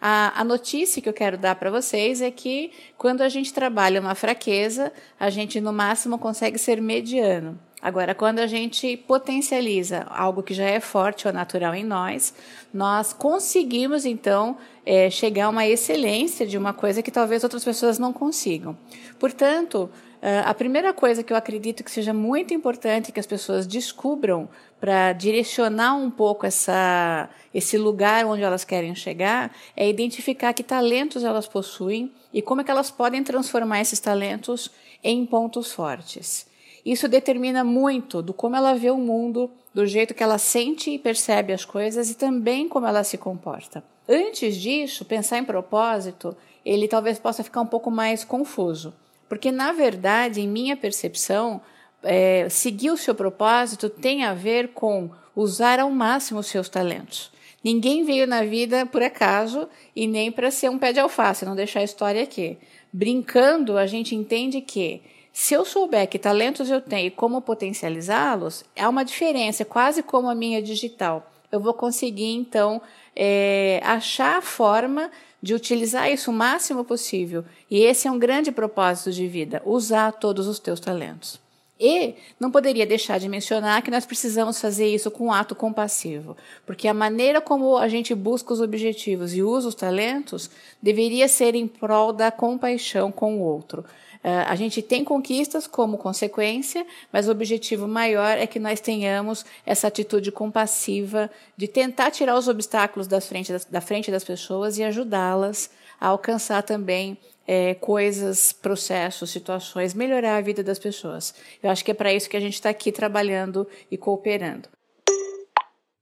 [0.05, 4.01] A, a, notícia que eu quero dar para vocês é que quando a gente trabalha
[4.01, 7.57] uma fraqueza, a gente no máximo consegue ser mediano.
[7.83, 12.33] Agora, quando a gente potencializa algo que já é forte ou natural em nós,
[12.73, 17.99] nós conseguimos então é, chegar a uma excelência de uma coisa que talvez outras pessoas
[17.99, 18.77] não consigam.
[19.19, 19.89] Portanto,
[20.23, 24.47] Uh, a primeira coisa que eu acredito que seja muito importante que as pessoas descubram
[24.79, 31.25] para direcionar um pouco essa, esse lugar onde elas querem chegar é identificar que talentos
[31.25, 34.71] elas possuem e como é que elas podem transformar esses talentos
[35.03, 36.47] em pontos fortes.
[36.85, 40.99] Isso determina muito do como ela vê o mundo, do jeito que ela sente e
[40.99, 43.83] percebe as coisas e também como ela se comporta.
[44.07, 48.93] Antes disso, pensar em propósito, ele talvez possa ficar um pouco mais confuso.
[49.29, 51.61] Porque, na verdade, em minha percepção,
[52.03, 57.31] é, seguir o seu propósito tem a ver com usar ao máximo os seus talentos.
[57.63, 61.55] Ninguém veio na vida por acaso e nem para ser um pé de alface, não
[61.55, 62.57] deixar a história aqui.
[62.91, 65.01] Brincando, a gente entende que
[65.33, 70.29] se eu souber que talentos eu tenho e como potencializá-los, há uma diferença, quase como
[70.29, 71.27] a minha digital.
[71.51, 72.79] Eu vou conseguir, então,
[73.15, 75.09] é, achar a forma
[75.41, 77.43] de utilizar isso o máximo possível.
[77.69, 81.41] E esse é um grande propósito de vida, usar todos os teus talentos.
[81.79, 86.37] E não poderia deixar de mencionar que nós precisamos fazer isso com um ato compassivo,
[86.65, 90.49] porque a maneira como a gente busca os objetivos e usa os talentos
[90.81, 93.83] deveria ser em prol da compaixão com o outro.
[94.23, 99.45] Uh, a gente tem conquistas como consequência, mas o objetivo maior é que nós tenhamos
[99.65, 104.77] essa atitude compassiva de tentar tirar os obstáculos da frente das, da frente das pessoas
[104.77, 111.35] e ajudá-las a alcançar também é, coisas, processos, situações, melhorar a vida das pessoas.
[111.61, 114.69] Eu acho que é para isso que a gente está aqui trabalhando e cooperando.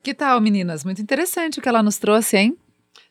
[0.04, 0.84] Que tal, meninas?
[0.84, 2.58] Muito interessante o que ela nos trouxe, hein?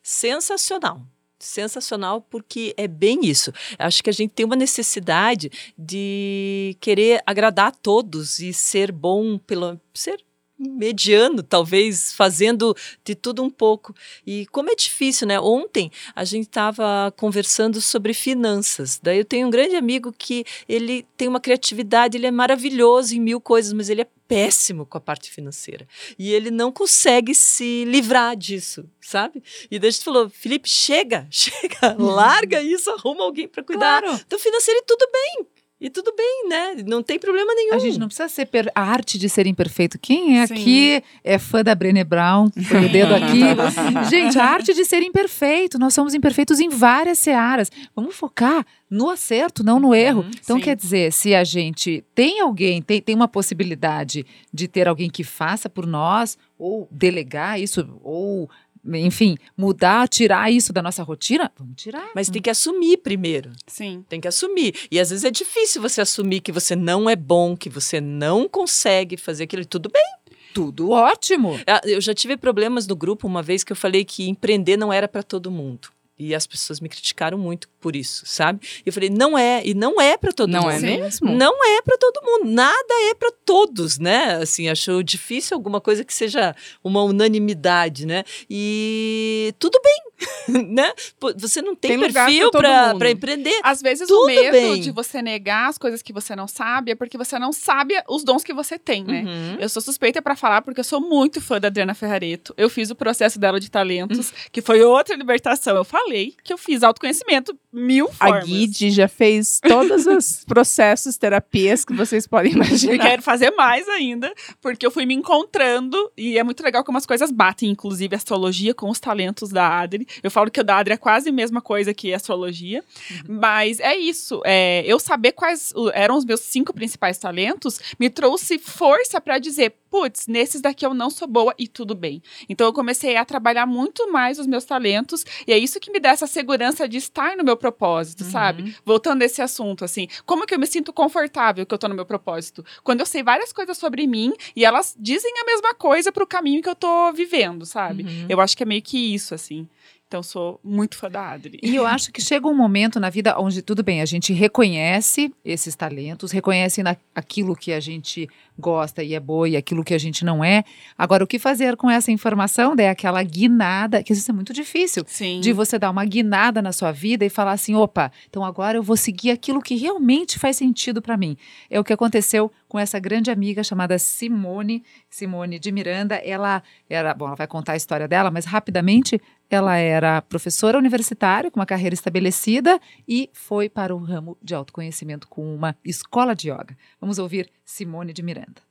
[0.02, 1.00] Sensacional
[1.40, 3.52] sensacional porque é bem isso.
[3.78, 9.38] Acho que a gente tem uma necessidade de querer agradar a todos e ser bom
[9.38, 10.22] pelo ser
[10.60, 13.94] mediano, talvez fazendo de tudo um pouco.
[14.26, 15.40] E como é difícil, né?
[15.40, 19.00] Ontem a gente estava conversando sobre finanças.
[19.02, 23.20] Daí eu tenho um grande amigo que ele tem uma criatividade, ele é maravilhoso em
[23.20, 25.88] mil coisas, mas ele é péssimo com a parte financeira.
[26.18, 29.42] E ele não consegue se livrar disso, sabe?
[29.70, 34.20] E daí a gente falou, Felipe, chega, chega, larga isso, arruma alguém para cuidar claro.
[34.28, 35.46] do financeiro e tudo bem.
[35.80, 36.19] E tudo bem,
[36.50, 36.82] né?
[36.84, 37.74] Não tem problema nenhum.
[37.74, 38.70] A gente não precisa ser per...
[38.74, 39.98] a arte de ser imperfeito.
[39.98, 40.54] Quem é Sim.
[40.54, 42.50] aqui é fã da Brené Brown?
[42.68, 43.40] Põe o dedo aqui.
[44.10, 45.78] gente, a arte de ser imperfeito.
[45.78, 47.70] Nós somos imperfeitos em várias searas.
[47.94, 50.22] Vamos focar no acerto, não no erro.
[50.22, 50.64] Uhum, então, sim.
[50.64, 55.22] quer dizer, se a gente tem alguém, tem, tem uma possibilidade de ter alguém que
[55.22, 58.50] faça por nós, ou delegar isso, ou
[58.94, 62.10] enfim, mudar, tirar isso da nossa rotina, vamos tirar.
[62.14, 63.52] Mas tem que assumir primeiro.
[63.66, 64.04] Sim.
[64.08, 64.74] Tem que assumir.
[64.90, 68.48] E às vezes é difícil você assumir que você não é bom, que você não
[68.48, 69.64] consegue fazer aquilo.
[69.64, 70.36] Tudo bem.
[70.52, 71.58] Tudo ótimo.
[71.66, 74.92] Ah, eu já tive problemas no grupo uma vez que eu falei que empreender não
[74.92, 75.88] era para todo mundo.
[76.20, 78.60] E as pessoas me criticaram muito por isso, sabe?
[78.84, 80.80] Eu falei, não é, e não é para todo não mundo.
[80.82, 81.30] Não é mesmo?
[81.32, 84.34] Não é para todo mundo, nada é para todos, né?
[84.34, 86.54] Assim, achou difícil alguma coisa que seja
[86.84, 88.22] uma unanimidade, né?
[88.50, 90.09] E tudo bem,
[90.48, 90.92] né?
[91.36, 93.58] Você não tem, tem perfil para empreender.
[93.62, 94.80] Às vezes tudo o medo bem.
[94.80, 98.24] de você negar as coisas que você não sabe é porque você não sabe os
[98.24, 99.22] dons que você tem, né?
[99.22, 99.56] Uhum.
[99.60, 102.54] Eu sou suspeita para falar porque eu sou muito fã da Adriana Ferrareto.
[102.56, 104.36] Eu fiz o processo dela de talentos, uhum.
[104.52, 105.76] que foi outra libertação.
[105.76, 108.42] Eu falei que eu fiz autoconhecimento mil formas.
[108.42, 112.94] A Guide já fez todos os processos, terapias que vocês podem imaginar.
[112.94, 116.98] E quero fazer mais ainda, porque eu fui me encontrando e é muito legal como
[116.98, 120.06] as coisas batem, inclusive astrologia com os talentos da Adri.
[120.22, 123.36] Eu falo que o da Adri é quase a mesma coisa que a astrologia, uhum.
[123.40, 124.40] mas é isso.
[124.44, 129.74] É, eu saber quais eram os meus cinco principais talentos me trouxe força para dizer,
[129.90, 132.22] putz, nesses daqui eu não sou boa e tudo bem.
[132.48, 136.00] Então eu comecei a trabalhar muito mais os meus talentos e é isso que me
[136.00, 138.30] dá essa segurança de estar no meu propósito, uhum.
[138.30, 138.76] sabe?
[138.84, 141.94] Voltando a esse assunto, assim, como que eu me sinto confortável que eu tô no
[141.94, 142.64] meu propósito?
[142.82, 146.62] Quando eu sei várias coisas sobre mim e elas dizem a mesma coisa pro caminho
[146.62, 148.04] que eu tô vivendo, sabe?
[148.04, 148.26] Uhum.
[148.28, 149.68] Eu acho que é meio que isso, assim.
[150.10, 151.60] Então, sou muito fã da Adri.
[151.62, 155.32] E eu acho que chega um momento na vida onde, tudo bem, a gente reconhece
[155.44, 159.94] esses talentos, reconhece na, aquilo que a gente gosta e é boa e aquilo que
[159.94, 160.64] a gente não é.
[160.98, 162.74] Agora, o que fazer com essa informação?
[162.76, 165.04] É aquela guinada, que isso é muito difícil.
[165.06, 165.38] Sim.
[165.40, 168.82] De você dar uma guinada na sua vida e falar assim: opa, então agora eu
[168.82, 171.36] vou seguir aquilo que realmente faz sentido para mim.
[171.70, 176.14] É o que aconteceu com essa grande amiga chamada Simone, Simone de Miranda.
[176.16, 179.20] Ela era, bom, ela vai contar a história dela, mas rapidamente
[179.50, 185.28] ela era professora universitária com uma carreira estabelecida e foi para o ramo de autoconhecimento
[185.28, 186.76] com uma escola de yoga.
[187.00, 188.62] Vamos ouvir Simone de Miranda.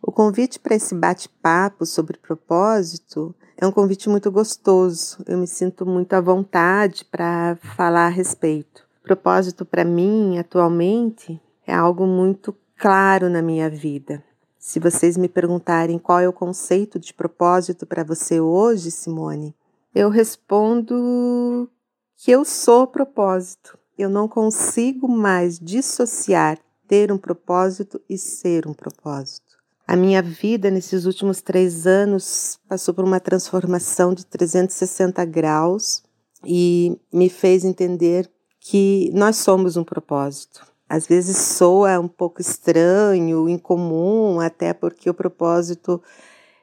[0.00, 5.24] O convite para esse bate-papo sobre propósito é um convite muito gostoso.
[5.26, 8.86] Eu me sinto muito à vontade para falar a respeito.
[9.02, 14.22] Propósito para mim, atualmente, é algo muito claro na minha vida.
[14.66, 19.54] Se vocês me perguntarem qual é o conceito de propósito para você hoje, Simone,
[19.94, 21.68] eu respondo
[22.16, 23.78] que eu sou propósito.
[23.98, 26.58] Eu não consigo mais dissociar
[26.88, 29.54] ter um propósito e ser um propósito.
[29.86, 36.02] A minha vida nesses últimos três anos passou por uma transformação de 360 graus
[36.42, 40.73] e me fez entender que nós somos um propósito.
[40.88, 46.02] Às vezes soa um pouco estranho, incomum, até porque o propósito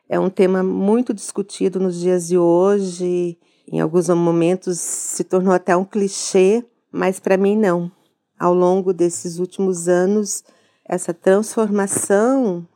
[0.08, 3.38] é um tema muito discutido nos dias de hoje.
[3.68, 7.92] Em alguns momentos se tornou até um clichê, mas para mim não.
[8.38, 10.44] Ao longo desses últimos anos,
[10.86, 12.68] essa transformação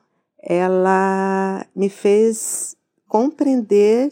[0.42, 2.76] ela me fez
[3.08, 4.12] compreender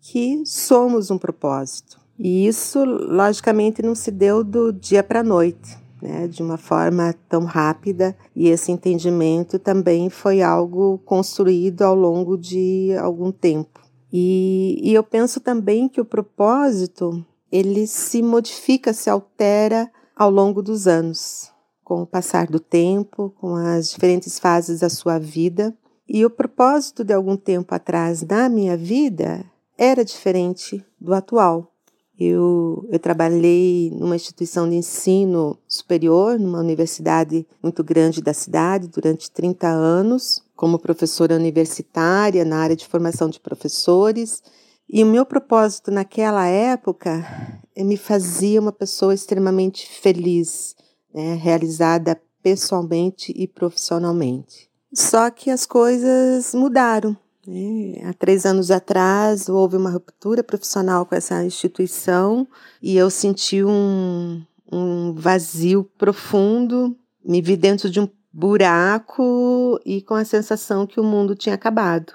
[0.00, 2.00] que somos um propósito.
[2.18, 5.76] E isso, logicamente, não se deu do dia para a noite,
[6.06, 12.38] né, de uma forma tão rápida, e esse entendimento também foi algo construído ao longo
[12.38, 13.80] de algum tempo.
[14.12, 20.62] E, e eu penso também que o propósito ele se modifica, se altera ao longo
[20.62, 21.50] dos anos
[21.86, 25.72] com o passar do tempo, com as diferentes fases da sua vida.
[26.08, 29.44] E o propósito de algum tempo atrás da minha vida
[29.78, 31.72] era diferente do atual.
[32.18, 39.30] Eu, eu trabalhei numa instituição de ensino superior, numa universidade muito grande da cidade, durante
[39.30, 44.42] 30 anos, como professora universitária na área de formação de professores.
[44.88, 50.74] E o meu propósito naquela época me fazia uma pessoa extremamente feliz,
[51.12, 54.70] né, realizada pessoalmente e profissionalmente.
[54.94, 57.16] Só que as coisas mudaram.
[57.46, 58.02] Né?
[58.04, 62.46] Há três anos atrás houve uma ruptura profissional com essa instituição
[62.82, 70.14] e eu senti um, um vazio profundo, me vi dentro de um buraco e com
[70.14, 72.12] a sensação que o mundo tinha acabado,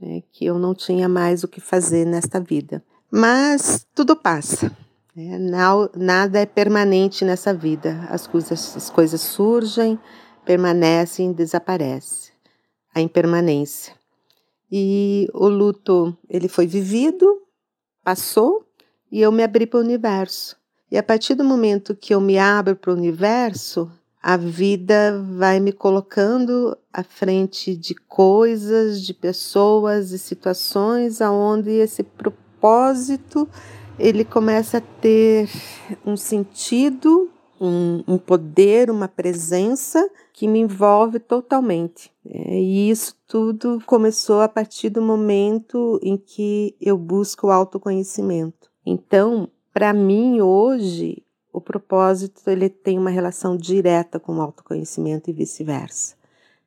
[0.00, 0.22] né?
[0.30, 2.82] que eu não tinha mais o que fazer nesta vida.
[3.10, 4.70] Mas tudo passa.
[5.16, 5.38] É,
[5.96, 8.04] nada é permanente nessa vida.
[8.10, 9.98] As coisas, as coisas surgem,
[10.44, 12.32] permanecem, desaparecem.
[12.92, 13.94] A impermanência.
[14.70, 17.42] E o luto, ele foi vivido,
[18.02, 18.64] passou,
[19.10, 20.56] e eu me abri para o universo.
[20.90, 23.90] E a partir do momento que eu me abro para o universo,
[24.22, 32.02] a vida vai me colocando à frente de coisas, de pessoas e situações aonde esse
[32.02, 33.48] propósito
[33.98, 35.48] ele começa a ter
[36.04, 37.30] um sentido,
[37.64, 42.12] um, um poder, uma presença que me envolve totalmente.
[42.26, 48.70] É, e isso tudo começou a partir do momento em que eu busco o autoconhecimento.
[48.84, 55.32] Então, para mim hoje, o propósito ele tem uma relação direta com o autoconhecimento e
[55.32, 56.16] vice-versa.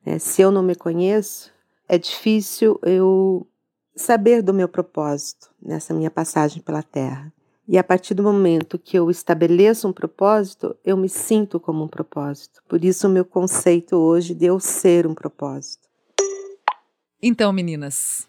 [0.04, 1.52] É, se eu não me conheço,
[1.88, 3.46] é difícil eu
[3.94, 7.32] saber do meu propósito nessa minha passagem pela Terra.
[7.68, 11.88] E a partir do momento que eu estabeleço um propósito, eu me sinto como um
[11.88, 12.62] propósito.
[12.66, 15.86] Por isso, o meu conceito hoje de eu ser um propósito.
[17.22, 18.26] Então, meninas,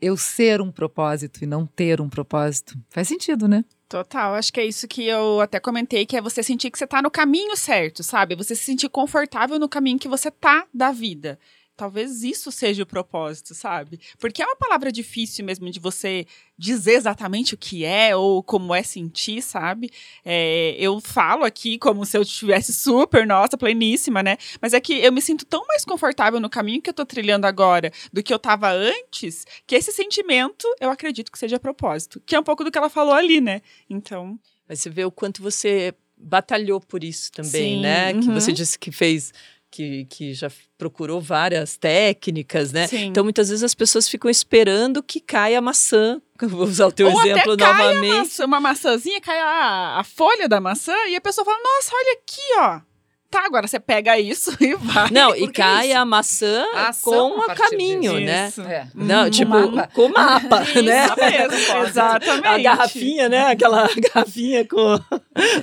[0.00, 3.64] eu ser um propósito e não ter um propósito faz sentido, né?
[3.88, 6.84] Total, acho que é isso que eu até comentei, que é você sentir que você
[6.84, 8.34] está no caminho certo, sabe?
[8.34, 11.38] Você se sentir confortável no caminho que você tá da vida.
[11.76, 13.98] Talvez isso seja o propósito, sabe?
[14.18, 18.74] Porque é uma palavra difícil mesmo de você dizer exatamente o que é ou como
[18.74, 19.90] é sentir, sabe?
[20.24, 24.36] É, eu falo aqui como se eu estivesse super, nossa, pleníssima, né?
[24.60, 27.46] Mas é que eu me sinto tão mais confortável no caminho que eu tô trilhando
[27.46, 32.22] agora do que eu tava antes, que esse sentimento eu acredito que seja propósito.
[32.24, 33.62] Que é um pouco do que ela falou ali, né?
[33.88, 34.38] Então.
[34.68, 38.12] Mas você vê o quanto você batalhou por isso também, Sim, né?
[38.12, 38.20] uhum.
[38.20, 39.32] Que você disse que fez
[39.72, 42.86] que, que já procurou várias técnicas, né?
[42.86, 43.06] Sim.
[43.06, 46.20] Então, muitas vezes as pessoas ficam esperando que caia a maçã.
[46.42, 48.18] Vou usar o teu Ou exemplo até novamente.
[48.18, 52.12] maçã, uma maçãzinha, cai a, a folha da maçã e a pessoa fala, nossa, olha
[52.12, 52.91] aqui, ó.
[53.32, 55.10] Tá, agora você pega isso e vai.
[55.10, 55.96] Não, e é cai isso.
[55.98, 58.20] a maçã A com a o caminho, disso.
[58.20, 58.48] né?
[58.48, 58.60] Isso.
[58.62, 58.86] É.
[58.94, 59.90] Não, Hum, tipo, mapa.
[59.94, 61.06] com o mapa, né?
[61.06, 62.46] Isso mesmo, exatamente.
[62.46, 63.46] A garrafinha, né?
[63.52, 65.00] Aquela garrafinha com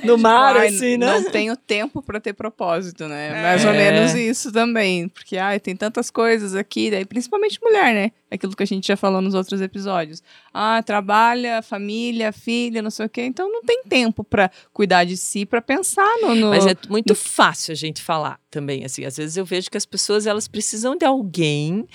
[0.04, 1.06] no mar, Ai, assim, né?
[1.20, 3.40] Não tenho tempo para ter propósito, né?
[3.42, 3.78] Mais ou É.
[3.78, 5.08] menos isso também.
[5.08, 8.12] Porque, ai, tem tantas coisas aqui, daí, principalmente mulher, né?
[8.32, 10.22] Aquilo que a gente já falou nos outros episódios.
[10.54, 13.24] Ah, trabalha, família, filha, não sei o quê.
[13.24, 16.34] Então não tem tempo para cuidar de si, para pensar no.
[16.36, 18.40] no- Mas é muito fácil a gente falar.
[18.50, 21.88] Também assim às vezes eu vejo que as pessoas elas precisam de alguém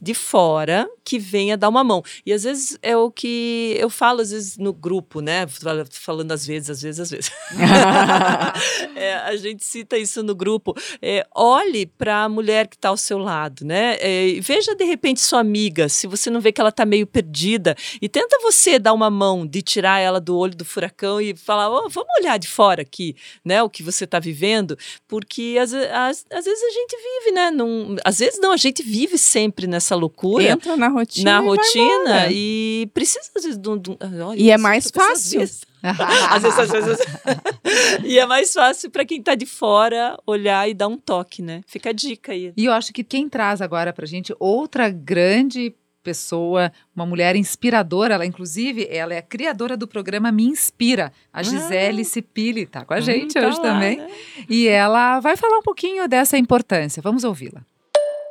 [0.00, 2.02] de fora que venha dar uma mão.
[2.24, 5.46] E às vezes é o que eu falo às vezes no grupo né?
[5.90, 7.30] Falando às vezes às vezes às vezes.
[8.94, 10.74] É, a gente cita isso no grupo.
[11.00, 13.96] É, olhe para a mulher que está ao seu lado né?
[14.00, 17.74] É, veja de repente sua amiga se você não vê que ela está meio perdida
[18.00, 21.68] e tenta você dar uma mão de tirar ela do olho do furacão e falar
[21.70, 25.72] oh, vamos olhar de fora aqui né o que você está vivendo porque às,
[26.08, 29.66] às, às vezes a gente vive né num, às vezes não a gente vive sempre
[29.66, 33.90] nessa loucura entra na rotina na e rotina e precisa às vezes de um, de
[33.90, 35.40] um- olha, E é mais fácil.
[36.30, 36.98] às vezes, às vezes.
[38.04, 41.60] e é mais fácil para quem tá de fora olhar e dar um toque, né?
[41.66, 42.52] Fica a dica aí.
[42.56, 48.14] E eu acho que quem traz agora pra gente outra grande pessoa, uma mulher inspiradora,
[48.14, 52.94] ela inclusive, ela é a criadora do programa Me Inspira, a Gisele Cipilli, tá com
[52.94, 53.96] a gente Hum, tá hoje lá, também.
[53.98, 54.10] né?
[54.48, 57.00] E ela vai falar um pouquinho dessa importância.
[57.02, 57.62] Vamos ouvi-la.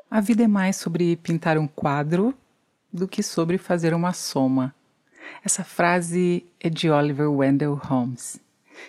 [0.09, 2.33] A vida é mais sobre pintar um quadro
[2.91, 4.75] do que sobre fazer uma soma.
[5.43, 8.39] Essa frase é de Oliver Wendell Holmes.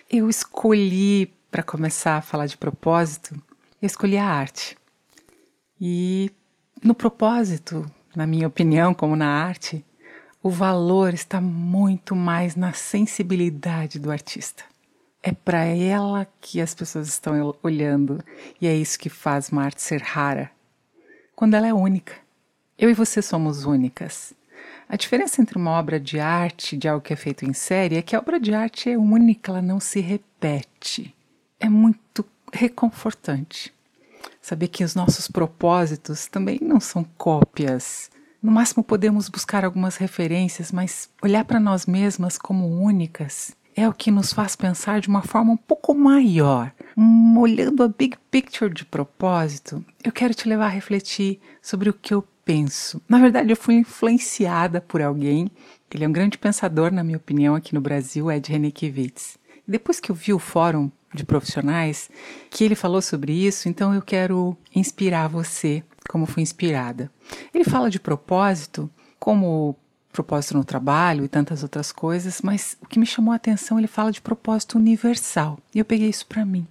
[0.09, 3.33] Eu escolhi, para começar a falar de propósito,
[3.81, 4.77] eu escolhi a arte.
[5.79, 6.31] E
[6.83, 7.85] no propósito,
[8.15, 9.83] na minha opinião, como na arte,
[10.41, 14.63] o valor está muito mais na sensibilidade do artista.
[15.21, 18.23] É para ela que as pessoas estão olhando,
[18.59, 20.51] e é isso que faz uma arte ser rara
[21.35, 22.13] quando ela é única.
[22.77, 24.33] Eu e você somos únicas.
[24.87, 28.01] A diferença entre uma obra de arte de algo que é feito em série é
[28.01, 31.13] que a obra de arte é única, ela não se repete.
[31.59, 33.73] É muito reconfortante.
[34.43, 38.11] Saber que os nossos propósitos também não são cópias.
[38.41, 43.93] No máximo podemos buscar algumas referências, mas olhar para nós mesmas como únicas é o
[43.93, 46.73] que nos faz pensar de uma forma um pouco maior.
[46.97, 51.93] Hum, olhando a big picture de propósito, eu quero te levar a refletir sobre o
[51.93, 53.01] que eu penso.
[53.07, 55.49] Na verdade, eu fui influenciada por alguém.
[55.89, 59.37] Ele é um grande pensador, na minha opinião, aqui no Brasil, Ed Renekiewicz.
[59.65, 62.09] Depois que eu vi o fórum de profissionais
[62.49, 67.11] que ele falou sobre isso, então eu quero inspirar você como fui inspirada.
[67.53, 68.89] Ele fala de propósito
[69.19, 69.75] como
[70.11, 73.87] propósito no trabalho e tantas outras coisas, mas o que me chamou a atenção, ele
[73.87, 75.57] fala de propósito universal.
[75.73, 76.67] E eu peguei isso para mim.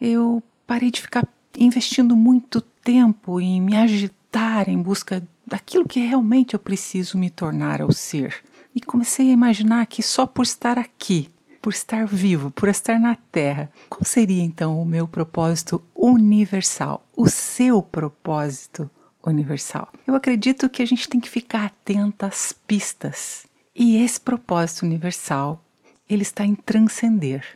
[0.00, 1.26] Eu parei de ficar
[1.56, 7.80] investindo muito tempo em me agitar em busca daquilo que realmente eu preciso me tornar
[7.80, 8.34] ou ser.
[8.74, 11.28] E comecei a imaginar que só por estar aqui,
[11.62, 17.06] por estar vivo, por estar na Terra, qual seria então o meu propósito universal?
[17.16, 18.90] O seu propósito
[19.24, 19.88] universal.
[20.04, 23.46] Eu acredito que a gente tem que ficar atenta às pistas.
[23.74, 25.64] E esse propósito universal,
[26.10, 27.46] ele está em transcender,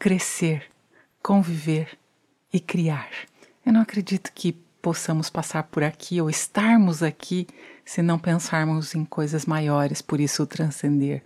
[0.00, 0.64] crescer,
[1.22, 1.96] conviver
[2.52, 3.08] e criar.
[3.64, 4.52] Eu não acredito que
[4.82, 7.46] possamos passar por aqui ou estarmos aqui
[7.84, 11.22] se não pensarmos em coisas maiores, por isso o transcender.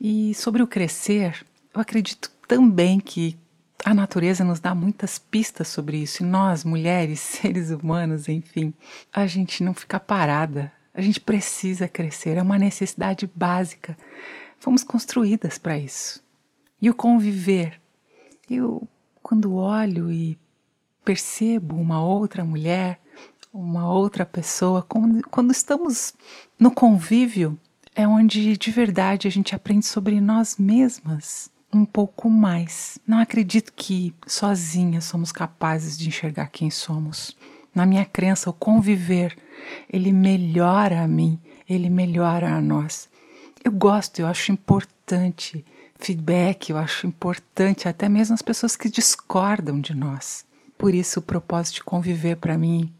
[0.00, 1.44] E sobre o crescer,
[1.74, 3.38] eu acredito também que
[3.84, 6.22] a natureza nos dá muitas pistas sobre isso.
[6.22, 8.72] E nós, mulheres, seres humanos, enfim,
[9.12, 10.72] a gente não fica parada.
[10.94, 13.96] A gente precisa crescer, é uma necessidade básica.
[14.58, 16.22] Fomos construídas para isso.
[16.80, 17.80] E o conviver.
[18.50, 18.86] Eu,
[19.22, 20.38] quando olho e
[21.04, 23.00] percebo uma outra mulher,
[23.52, 26.12] uma outra pessoa, quando, quando estamos
[26.58, 27.58] no convívio,
[27.94, 32.98] é onde de verdade a gente aprende sobre nós mesmas um pouco mais.
[33.06, 37.36] Não acredito que sozinhas somos capazes de enxergar quem somos.
[37.74, 39.36] Na minha crença, o conviver,
[39.90, 43.08] ele melhora a mim, ele melhora a nós.
[43.64, 45.64] Eu gosto, eu acho importante
[45.98, 50.44] feedback, eu acho importante até mesmo as pessoas que discordam de nós.
[50.76, 52.92] Por isso o propósito de conviver para mim,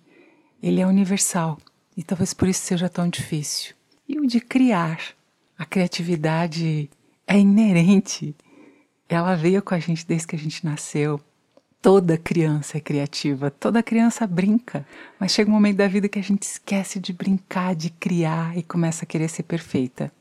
[0.62, 1.58] ele é universal
[1.96, 3.74] e talvez por isso seja tão difícil.
[4.08, 5.00] E o de criar,
[5.58, 6.88] a criatividade
[7.26, 8.34] é inerente
[9.14, 11.20] ela veio com a gente desde que a gente nasceu.
[11.80, 14.86] Toda criança é criativa, toda criança brinca,
[15.18, 18.62] mas chega um momento da vida que a gente esquece de brincar, de criar e
[18.62, 20.12] começa a querer ser perfeita.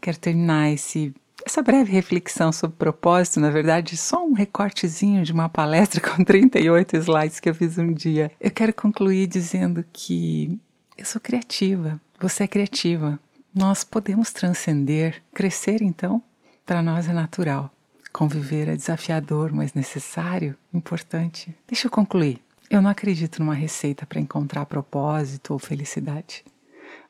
[0.00, 1.14] Quero terminar esse,
[1.46, 6.96] essa breve reflexão sobre propósito, na verdade, só um recortezinho de uma palestra com 38
[6.96, 8.32] slides que eu fiz um dia.
[8.40, 10.58] Eu quero concluir dizendo que
[10.98, 13.18] eu sou criativa, você é criativa.
[13.54, 16.22] Nós podemos transcender, crescer então,
[16.66, 17.70] para nós é natural.
[18.12, 21.54] Conviver é desafiador, mas necessário, importante.
[21.66, 22.42] Deixa eu concluir.
[22.68, 26.44] Eu não acredito numa receita para encontrar propósito ou felicidade,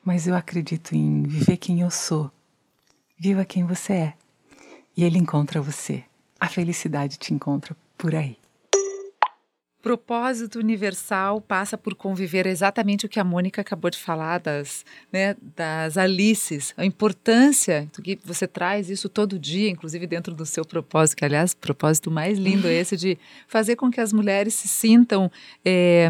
[0.03, 2.31] mas eu acredito em viver quem eu sou.
[3.17, 4.13] Viva quem você é.
[4.97, 6.03] E ele encontra você.
[6.39, 8.40] A felicidade te encontra por aí.
[9.81, 15.35] Propósito universal passa por conviver exatamente o que a Mônica acabou de falar das, né,
[15.55, 21.17] das Alices, a importância que você traz isso todo dia, inclusive dentro do seu propósito,
[21.17, 23.17] que aliás, propósito mais lindo é esse de
[23.47, 25.31] fazer com que as mulheres se sintam
[25.63, 26.09] é,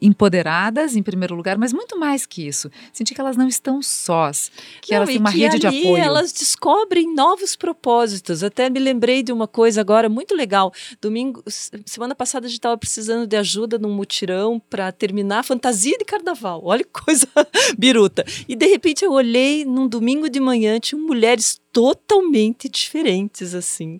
[0.00, 4.50] empoderadas em primeiro lugar, mas muito mais que isso, sentir que elas não estão sós,
[4.80, 5.96] que Não, elas têm uma rede de apoio.
[5.96, 8.42] Elas descobrem novos propósitos.
[8.42, 10.72] Até me lembrei de uma coisa agora muito legal.
[11.00, 11.42] Domingo,
[11.86, 16.04] semana passada a gente estava precisando de ajuda num mutirão para terminar a fantasia de
[16.04, 16.60] carnaval.
[16.64, 17.26] Olha que coisa
[17.78, 18.24] biruta.
[18.48, 23.98] E de repente eu olhei num domingo de manhã, tinham mulheres totalmente diferentes assim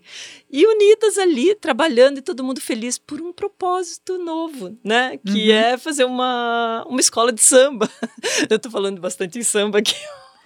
[0.50, 5.54] e unidas ali trabalhando e todo mundo feliz por um propósito novo né que Uhum.
[5.56, 7.88] é fazer uma uma escola de samba
[8.50, 9.94] eu tô falando bastante em samba aqui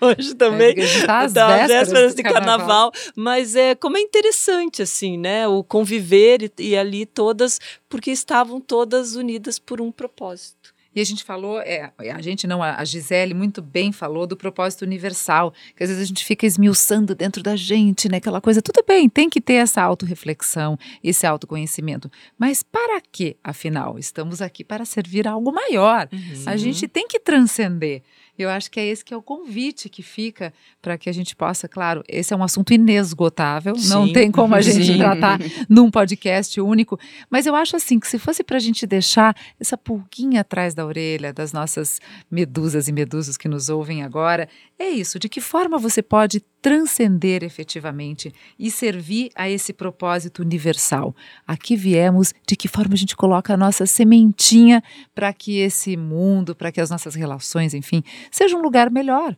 [0.01, 2.93] hoje também É, gente tá às Tá, vésperas de do carnaval.
[3.15, 5.47] mas é como é interessante assim, né?
[5.49, 10.75] O conviver e, e ali todas, porque estavam todas unidas por um propósito.
[10.95, 14.81] E a gente falou, é, a gente não, a Gisele muito bem falou do propósito
[14.81, 18.17] universal, que às vezes a gente fica esmiuçando dentro da gente, né?
[18.17, 22.11] Aquela coisa, tudo bem, tem que ter essa autorreflexão, esse autoconhecimento.
[22.39, 23.99] Mas para quê, afinal?
[23.99, 26.09] Estamos aqui para servir a algo maior.
[26.47, 28.03] A gente tem que transcender.
[28.39, 31.35] Eu acho que é esse que é o convite que fica para que a gente
[31.35, 34.13] possa, claro, esse é um assunto inesgotável, não Sim.
[34.13, 34.99] tem como a gente Sim.
[34.99, 36.99] tratar num podcast único,
[37.31, 40.85] mas eu acho assim que se fosse para a gente deixar essa pulguinha atrás da
[40.85, 45.79] orelha das nossas medusas e medusos que nos ouvem agora, é isso, de que forma
[45.79, 51.15] você pode transcender efetivamente e servir a esse propósito universal.
[51.47, 54.83] Aqui viemos, de que forma a gente coloca a nossa sementinha
[55.15, 58.03] para que esse mundo, para que as nossas relações, enfim,
[58.33, 59.37] seja um lugar melhor.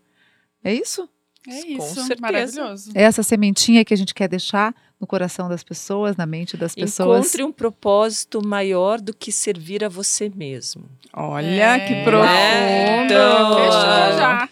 [0.65, 1.07] É isso?
[1.47, 2.17] É Com isso, certeza.
[2.19, 2.93] maravilhoso.
[2.95, 6.75] É essa sementinha que a gente quer deixar no coração das pessoas, na mente das
[6.75, 7.27] pessoas.
[7.27, 10.89] Encontre um propósito maior do que servir a você mesmo.
[11.13, 11.81] Olha É.
[11.81, 13.05] que profundo.
[13.05, 14.49] Então, Fechou já.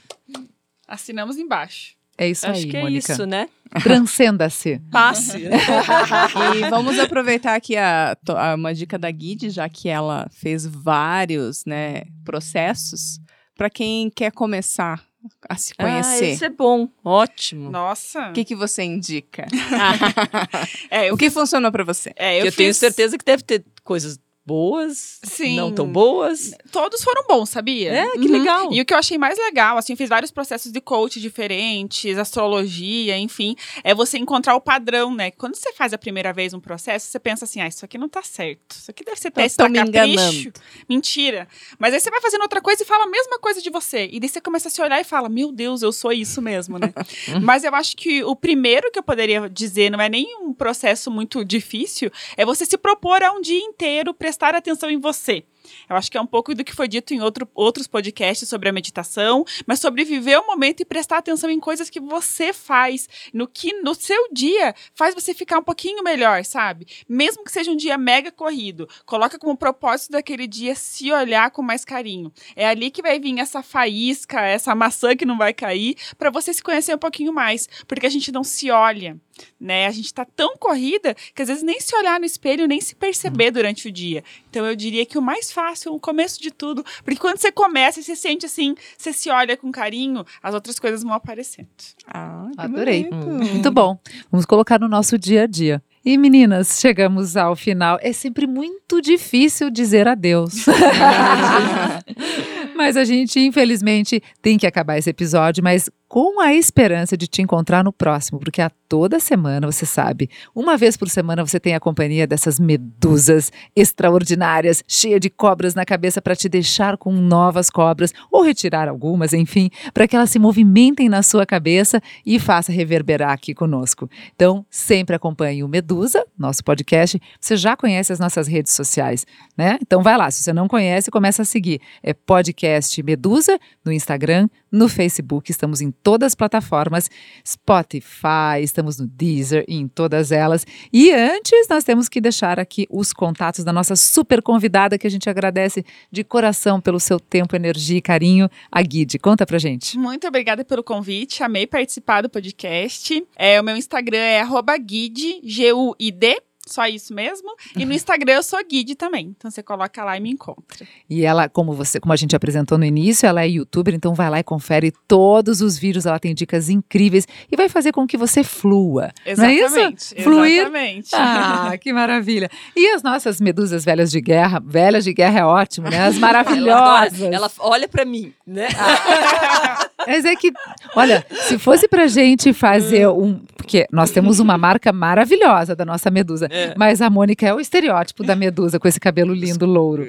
[0.87, 1.96] Assinamos embaixo.
[2.19, 3.13] É isso Acho aí, que é Mônica.
[3.13, 3.49] isso, né?
[3.83, 4.81] Transcenda-se.
[4.91, 5.43] Passe.
[6.57, 11.65] E vamos aproveitar aqui a, a- uma dica da Guide, já que ela fez vários
[11.67, 13.19] né, processos,
[13.57, 15.03] para quem quer começar
[15.49, 16.33] a se Ah, conhecer.
[16.33, 16.89] isso é bom.
[17.05, 17.71] Ótimo.
[17.71, 18.31] Nossa.
[18.31, 19.47] O que, que você indica?
[20.91, 22.13] É, eu, o que funcionou para você?
[22.17, 25.57] é, eu eu tenho fiz- certeza que deve ter coisas boas, Sim.
[25.57, 26.53] não tão boas.
[26.71, 27.93] Todos foram bons, sabia?
[27.93, 28.39] É, que Uhum.
[28.39, 28.73] legal.
[28.73, 32.17] E o que eu achei mais legal, assim, eu fiz vários processos de coach diferentes,
[32.17, 35.31] astrologia, enfim, é você encontrar o padrão, né?
[35.33, 38.09] Quando você faz a primeira vez um processo, você pensa assim, ah, isso aqui não
[38.09, 38.77] tá certo.
[38.77, 40.03] Isso aqui deve ser Tá- teste pra me capricho.
[40.49, 40.53] enganando.
[40.89, 41.49] Mentira.
[41.79, 44.09] Mas aí você vai fazendo outra coisa e fala a mesma coisa de você.
[44.13, 46.79] E daí você começa a se olhar e fala, meu Deus, eu sou isso mesmo,
[46.79, 46.93] né?
[47.43, 51.11] Mas eu acho que o primeiro que eu poderia dizer, não é nem um processo
[51.11, 55.45] muito difícil, é você se propor a um dia inteiro prestar atenção em você.
[55.89, 58.69] Eu acho que é um pouco do que foi dito em outro, outros podcasts sobre
[58.69, 63.09] a meditação, mas sobre viver o momento e prestar atenção em coisas que você faz,
[63.33, 66.87] no que no seu dia faz você ficar um pouquinho melhor, sabe?
[67.09, 71.63] Mesmo que seja um dia mega corrido, coloca como propósito daquele dia se olhar com
[71.63, 72.33] mais carinho.
[72.55, 76.53] É ali que vai vir essa faísca, essa maçã que não vai cair, para você
[76.53, 79.21] se conhecer um pouquinho mais, porque a gente não se olha
[79.59, 79.87] né?
[79.87, 82.95] A gente tá tão corrida que às vezes nem se olhar no espelho, nem se
[82.95, 84.23] perceber durante o dia.
[84.49, 87.99] Então eu diria que o mais fácil, o começo de tudo, porque quando você começa
[87.99, 91.69] e você sente assim, você se olha com carinho, as outras coisas vão aparecendo.
[92.07, 93.05] Ah, Adorei.
[93.05, 93.53] bonito.
[93.55, 93.99] Muito bom.
[94.31, 95.83] Vamos colocar no nosso dia a dia.
[96.05, 97.99] E meninas, chegamos ao final.
[98.03, 100.67] É sempre muito difícil dizer adeus.
[102.77, 107.43] mas a gente, infelizmente, tem que acabar esse episódio, mas com a esperança de te
[107.43, 111.75] encontrar no próximo, porque a toda semana, você sabe, uma vez por semana você tem
[111.75, 117.69] a companhia dessas medusas extraordinárias, cheia de cobras na cabeça para te deixar com novas
[117.69, 122.71] cobras ou retirar algumas, enfim, para que elas se movimentem na sua cabeça e faça
[122.71, 124.09] reverberar aqui conosco.
[124.35, 127.21] Então, sempre acompanhe o Medusa, nosso podcast.
[127.41, 129.27] Você já conhece as nossas redes sociais,
[129.57, 129.79] né?
[129.83, 131.81] Então vai lá, se você não conhece, começa a seguir.
[132.03, 137.11] É podcast Medusa no Instagram, no Facebook, estamos em todas as plataformas,
[137.45, 140.65] Spotify, estamos no Deezer e em todas elas.
[140.93, 145.11] E antes, nós temos que deixar aqui os contatos da nossa super convidada, que a
[145.11, 149.19] gente agradece de coração pelo seu tempo, energia e carinho, a Guide.
[149.19, 149.99] Conta pra gente.
[149.99, 153.27] Muito obrigada pelo convite, amei participar do podcast.
[153.35, 154.45] É, o meu Instagram é
[154.79, 157.55] guide, G-U-I-D, Só isso mesmo.
[157.77, 159.35] E no Instagram eu sou Guide também.
[159.37, 160.87] Então você coloca lá e me encontra.
[161.09, 164.29] E ela, como você, como a gente apresentou no início, ela é youtuber, então vai
[164.29, 168.17] lá e confere todos os vídeos, ela tem dicas incríveis e vai fazer com que
[168.17, 169.13] você flua.
[169.25, 169.71] Exatamente.
[169.71, 170.17] Não é isso?
[170.17, 170.61] Fluir.
[170.61, 171.11] Exatamente.
[171.13, 172.51] Ah, que maravilha.
[172.75, 176.05] E as nossas medusas velhas de guerra, velhas de guerra é ótimo, né?
[176.05, 177.21] As maravilhosas.
[177.21, 178.69] Ela, ela olha pra mim, né?
[180.07, 180.53] Mas é que,
[180.95, 183.41] olha, se fosse pra gente fazer um.
[183.57, 186.47] Porque nós temos uma marca maravilhosa da nossa medusa.
[186.51, 186.75] É.
[186.77, 190.09] Mas a Mônica é o estereótipo da medusa, com esse cabelo lindo, louro.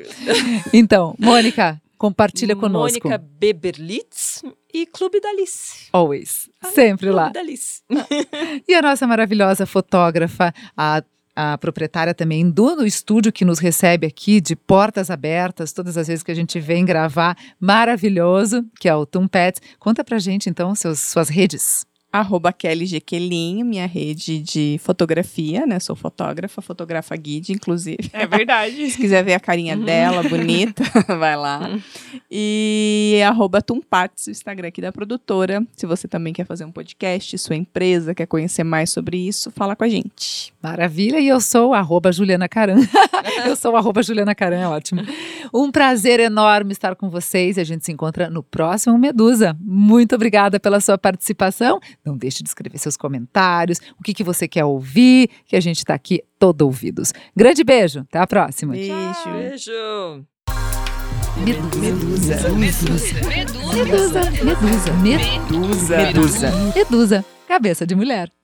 [0.72, 3.08] Então, Mônica, compartilha conosco.
[3.08, 4.43] Mônica Beberlitz
[4.74, 5.88] e Clube da Alice.
[5.91, 6.50] Always.
[6.74, 7.24] Sempre lá.
[7.24, 7.82] Clube da Alice.
[8.68, 11.02] E a nossa maravilhosa fotógrafa, a
[11.40, 16.24] a proprietária também do estúdio que nos recebe aqui de portas abertas todas as vezes
[16.24, 19.62] que a gente vem gravar, maravilhoso, que é o Tum Pets.
[19.78, 21.86] Conta pra gente então seus, suas redes.
[22.20, 25.80] Arroba Kelly Jequelin, minha rede de fotografia, né?
[25.80, 28.09] Sou fotógrafa, fotografa guide, inclusive.
[28.13, 28.89] É verdade.
[28.91, 30.84] Se quiser ver a carinha dela, bonita,
[31.18, 31.70] vai lá.
[32.30, 35.65] E arroba Tumparts, o Instagram aqui da produtora.
[35.76, 39.76] Se você também quer fazer um podcast, sua empresa, quer conhecer mais sobre isso, fala
[39.76, 40.53] com a gente.
[40.61, 42.80] Maravilha, e eu sou arroba Juliana Caran.
[43.45, 45.01] eu sou arroba Juliana Caran, é ótimo.
[45.53, 49.55] Um prazer enorme estar com vocês e a gente se encontra no próximo Medusa.
[49.61, 51.80] Muito obrigada pela sua participação.
[52.08, 55.80] Não deixe de escrever seus comentários, o que, que você quer ouvir, que a gente
[55.80, 57.14] está aqui todo ouvidos.
[57.36, 58.72] Grande beijo, até a próxima.
[58.72, 58.93] Beijo.
[59.34, 60.26] Beijo.
[61.38, 62.49] Medusa.
[62.49, 63.14] Medusa.
[63.28, 64.32] Medusa.
[64.43, 64.93] Medusa.
[65.03, 65.97] Medusa.
[65.97, 66.51] Medusa.
[66.74, 67.26] Medusa.
[67.47, 68.37] Cabeça de mulher.